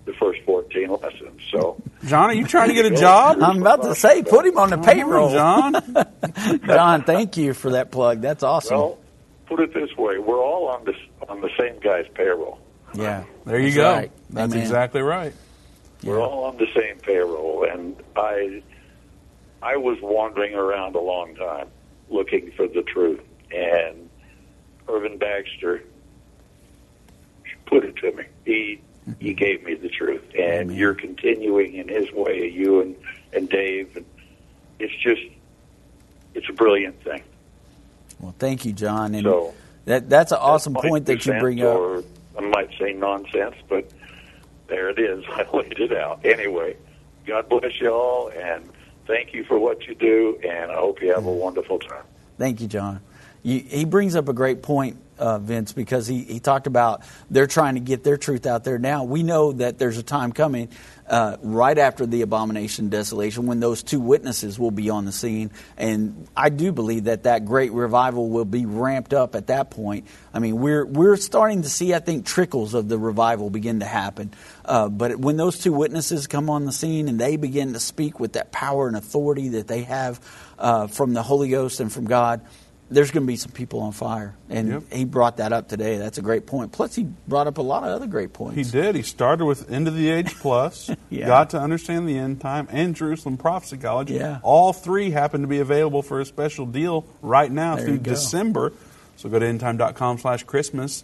[0.05, 1.41] the first 14 lessons.
[1.51, 3.38] So, John, are you trying to get a job?
[3.41, 5.74] I'm about to say, put him on the payroll, John.
[6.66, 8.22] John, thank you for that plug.
[8.22, 8.78] That's awesome.
[8.78, 8.97] Well,
[9.52, 10.93] put it this way: we're all on the
[11.28, 12.60] on the same guy's payroll.
[12.93, 13.93] Yeah, there you That's go.
[13.93, 14.12] Right.
[14.30, 14.64] That's Amen.
[14.66, 15.34] exactly right.
[16.04, 16.26] We're Yeah.
[16.26, 18.64] all on the same payroll, and I
[19.62, 21.68] I was wandering around a long time
[22.10, 23.22] looking for the truth,
[23.54, 24.10] and
[24.88, 25.84] Irvin Baxter
[27.66, 28.24] put it to me.
[28.45, 28.82] He
[29.20, 29.36] he mm-hmm.
[29.36, 30.78] gave me the truth, and Amen.
[30.78, 32.95] you're continuing in his way, you and
[33.34, 34.06] and Dave, and
[34.80, 35.24] it's just
[36.36, 37.24] it's a brilliant thing.
[38.22, 39.15] Well, thank you, John.
[39.15, 39.53] And So
[39.86, 42.03] that that's an awesome That's point that you bring up.
[42.38, 43.91] I might say nonsense, but
[44.67, 45.24] there it is.
[45.30, 46.26] I laid it out.
[46.26, 46.78] Anyway,
[47.26, 48.69] God bless you all, and
[49.07, 51.39] thank you for what you do, and I hope you have a mm.
[51.39, 52.03] wonderful time.
[52.38, 53.01] Thank you, John.
[53.43, 57.73] He brings up a great point, uh, Vince, because he, he talked about they're trying
[57.73, 59.03] to get their truth out there now.
[59.03, 60.69] We know that there's a time coming
[61.07, 65.51] uh, right after the abomination desolation when those two witnesses will be on the scene.
[65.75, 70.07] And I do believe that that great revival will be ramped up at that point.
[70.33, 73.85] I mean, we're, we're starting to see, I think, trickles of the revival begin to
[73.85, 74.33] happen.
[74.63, 78.19] Uh, but when those two witnesses come on the scene and they begin to speak
[78.19, 80.21] with that power and authority that they have
[80.59, 82.41] uh, from the Holy Ghost and from God,
[82.91, 84.35] there's going to be some people on fire.
[84.49, 84.83] And Yep.
[84.91, 85.97] he brought that up today.
[85.97, 86.71] That's a great point.
[86.73, 88.57] Plus, he brought up a lot of other great points.
[88.57, 88.95] He did.
[88.95, 91.25] He started with End of the Age Plus, Yeah.
[91.27, 94.11] got to understand the end time, and Jerusalem Prophecy College.
[94.11, 94.39] Yeah.
[94.43, 97.97] All three happen to be available for a special deal right now There through.
[97.99, 98.73] December.
[99.15, 101.03] So go to endtime.com slash Christmas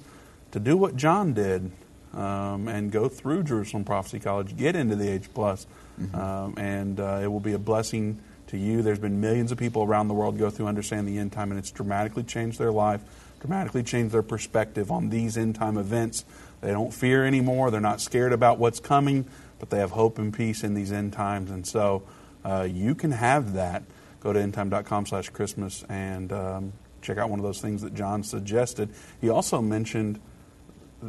[0.51, 1.71] to do what John did
[2.13, 5.65] um, and go through Jerusalem Prophecy College, get into the Age Plus,
[5.99, 6.15] Mm-hmm.
[6.15, 8.81] um, and uh, it will be a blessing to you.
[8.81, 11.59] There's been millions of people around the world go through Understand the End Time, and
[11.59, 13.01] it's dramatically changed their life,
[13.39, 16.25] dramatically changed their perspective on these end time events.
[16.61, 17.69] They don't fear anymore.
[17.71, 19.25] They're not scared about what's coming,
[19.59, 21.51] but they have hope and peace in these end times.
[21.51, 22.03] And so
[22.43, 23.83] uh, you can have that.
[24.21, 28.23] Go to endtime.com slash Christmas and um, check out one of those things that John
[28.23, 28.89] suggested.
[29.21, 30.19] He also mentioned,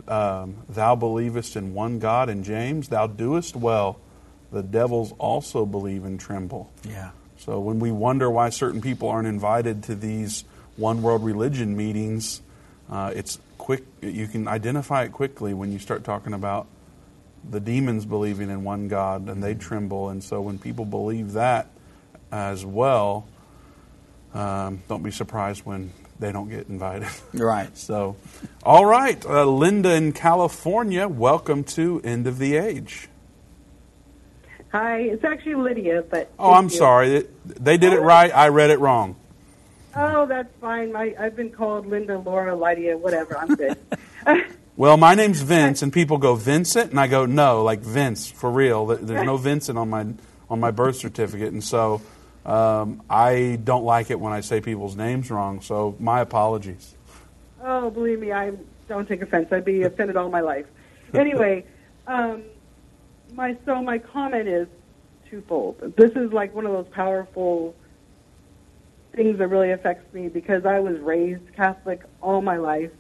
[0.07, 3.99] um, Thou believest in one God in James, thou doest well.
[4.53, 6.71] The devils also believe and tremble.
[6.89, 7.11] yeah.
[7.39, 10.45] So when we wonder why certain people aren't invited to these
[10.77, 12.43] one world religion meetings,
[12.91, 13.85] uh, it's quick.
[14.03, 16.67] You can identify it quickly when you start talking about
[17.49, 20.09] the demons believing in one God and they tremble.
[20.09, 21.69] And so when people believe that
[22.33, 23.27] as well,
[24.35, 27.09] um, don't be surprised when they don't get invited.
[27.33, 27.77] Right.
[27.77, 28.17] So,
[28.63, 33.09] all right, uh, Linda in California, welcome to End of the Age.
[34.73, 36.31] Hi, it's actually Lydia, but.
[36.39, 36.71] Oh, I'm you.
[36.71, 37.17] sorry.
[37.17, 38.35] It- They did it right.
[38.35, 39.17] I read it wrong.
[39.97, 40.93] Oh, that's fine.
[40.93, 43.37] My, I've been called Linda, Laura, Lydia, whatever.
[43.39, 43.77] I'm good.
[44.79, 48.49] Well, my name's Vince, and people go Vincent, and I go no, like Vince for
[48.49, 48.87] real.
[48.87, 50.07] There's no Vincent on my
[50.49, 52.01] on my birth certificate, and so
[52.47, 55.63] um, I don't like it when I say people's names wrong.
[55.63, 56.95] So my apologies.
[57.61, 58.53] oh, believe me, I
[58.89, 59.51] don't take offense.
[59.51, 60.67] I'd be offended all my life.
[61.13, 61.65] Anyway,
[62.07, 62.45] um,
[63.39, 64.67] my so my comment is
[65.31, 65.95] twofold.
[65.97, 67.75] This is like one of those powerful
[69.15, 72.91] things that really affects me because I was raised Catholic all my life,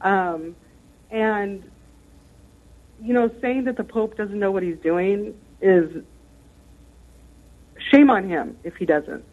[0.00, 0.56] um,
[1.10, 1.62] and
[3.00, 6.02] you know, saying that the Pope doesn't know what he's doing is
[7.92, 9.24] shame on him if he doesn't.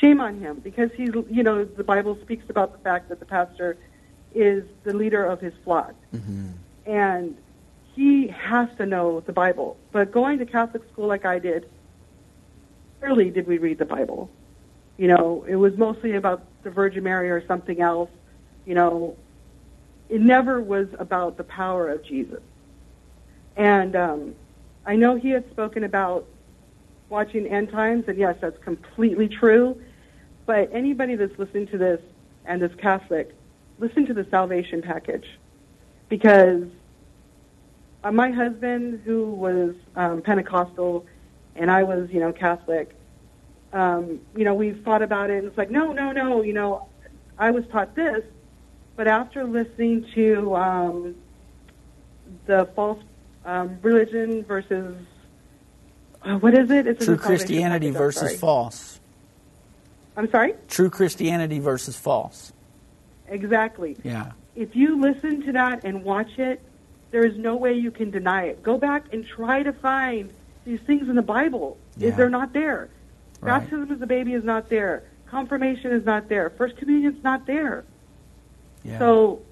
[0.00, 3.26] Shame on him because he's, you know, the Bible speaks about the fact that the
[3.26, 3.76] pastor
[4.34, 5.94] is the leader of his flock.
[6.86, 7.36] And
[7.94, 9.76] he has to know the Bible.
[9.92, 11.68] But going to Catholic school like I did,
[13.00, 14.30] rarely did we read the Bible.
[14.96, 18.10] You know, it was mostly about the Virgin Mary or something else.
[18.66, 19.16] You know,
[20.08, 22.40] it never was about the power of Jesus.
[23.56, 24.34] And um,
[24.84, 26.26] I know he had spoken about
[27.08, 29.80] watching End Times, and yes, that's completely true.
[30.46, 32.00] But anybody that's listening to this
[32.44, 33.34] and is Catholic,
[33.78, 35.26] listen to the salvation package.
[36.08, 36.64] Because
[38.04, 41.06] uh, my husband, who was um, Pentecostal,
[41.56, 42.94] and I was, you know, Catholic,
[43.72, 46.86] um, you know, we thought about it, and it's like, no, no, no, you know,
[47.38, 48.22] I was taught this,
[48.94, 51.14] but after listening to um,
[52.46, 53.02] the false
[53.44, 54.96] um, religion versus
[56.22, 56.86] uh, what is it?
[56.86, 58.36] It's True Christianity versus sorry.
[58.36, 59.00] false.
[60.16, 60.54] I'm sorry.
[60.68, 62.52] True Christianity versus false.
[63.28, 63.96] Exactly.
[64.02, 64.32] Yeah.
[64.54, 66.62] If you listen to that and watch it,
[67.14, 68.60] there is no way you can deny it.
[68.60, 70.32] Go back and try to find
[70.64, 71.78] these things in the Bible.
[71.96, 72.08] Yeah.
[72.08, 72.88] If they're not there,
[73.40, 73.60] Right.
[73.60, 75.04] baptism as a baby is not there.
[75.28, 76.50] Confirmation is not there.
[76.50, 77.84] First communion is not there.
[78.82, 78.98] Yeah.
[78.98, 79.42] So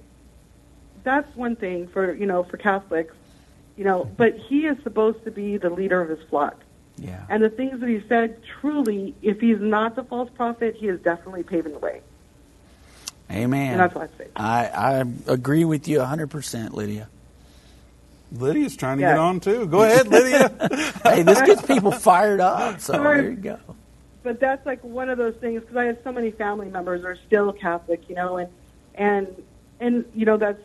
[1.05, 3.15] that's one thing for you know for Catholics,
[3.77, 4.11] you know.
[4.17, 6.57] But he is supposed to be the leader of his flock.
[6.97, 7.25] Yeah.
[7.29, 10.99] And the things that he said, truly, if he's not the false prophet, he is
[11.01, 12.01] definitely paving the way.
[13.31, 13.71] Amen.
[13.73, 14.29] And that's what I say.
[14.35, 17.09] I, I agree with you 100%, Lydia.
[18.33, 19.13] Lydia's trying to Yeah.
[19.13, 19.67] get on too.
[19.67, 20.51] Go ahead, Lydia.
[21.05, 22.81] hey, this gets people fired up.
[22.81, 23.59] So there you go.
[24.23, 27.09] but that's like one of those things because I have so many family members who
[27.09, 28.51] are still Catholic, you know, and
[28.95, 29.43] and
[29.81, 30.61] and you know that's.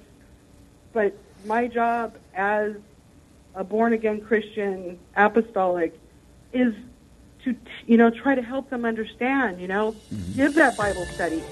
[0.94, 1.16] But
[1.46, 2.74] my job as
[3.56, 6.00] a born again Christian apostolic
[6.54, 6.74] is
[7.44, 7.56] to
[7.86, 10.34] you know try to help them understand, you know, mm-hmm.
[10.34, 11.44] give that Bible study,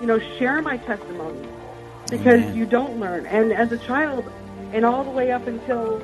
[0.00, 1.48] you know, share my testimony
[2.10, 2.56] because Amen.
[2.56, 3.26] you don't learn.
[3.26, 4.30] And as a child,
[4.72, 6.02] and all the way up until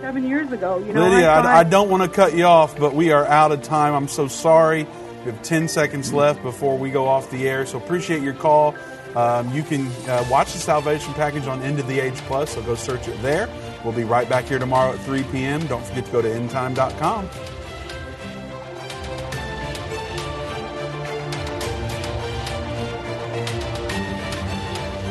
[0.00, 2.78] seven years ago, you know, Lydia, I, I, I don't want to cut you off,
[2.78, 3.94] but we are out of time.
[3.94, 4.86] I'm so sorry.
[5.24, 8.74] We have 10 seconds left before we go off the air, so appreciate your call.
[9.16, 12.62] Um, you can uh, watch the Salvation Package on End of the Age Plus, so
[12.62, 13.48] go search it there.
[13.82, 15.66] We'll be right back here tomorrow at 3 p.m.
[15.66, 17.28] Don't forget to go to endtime.com.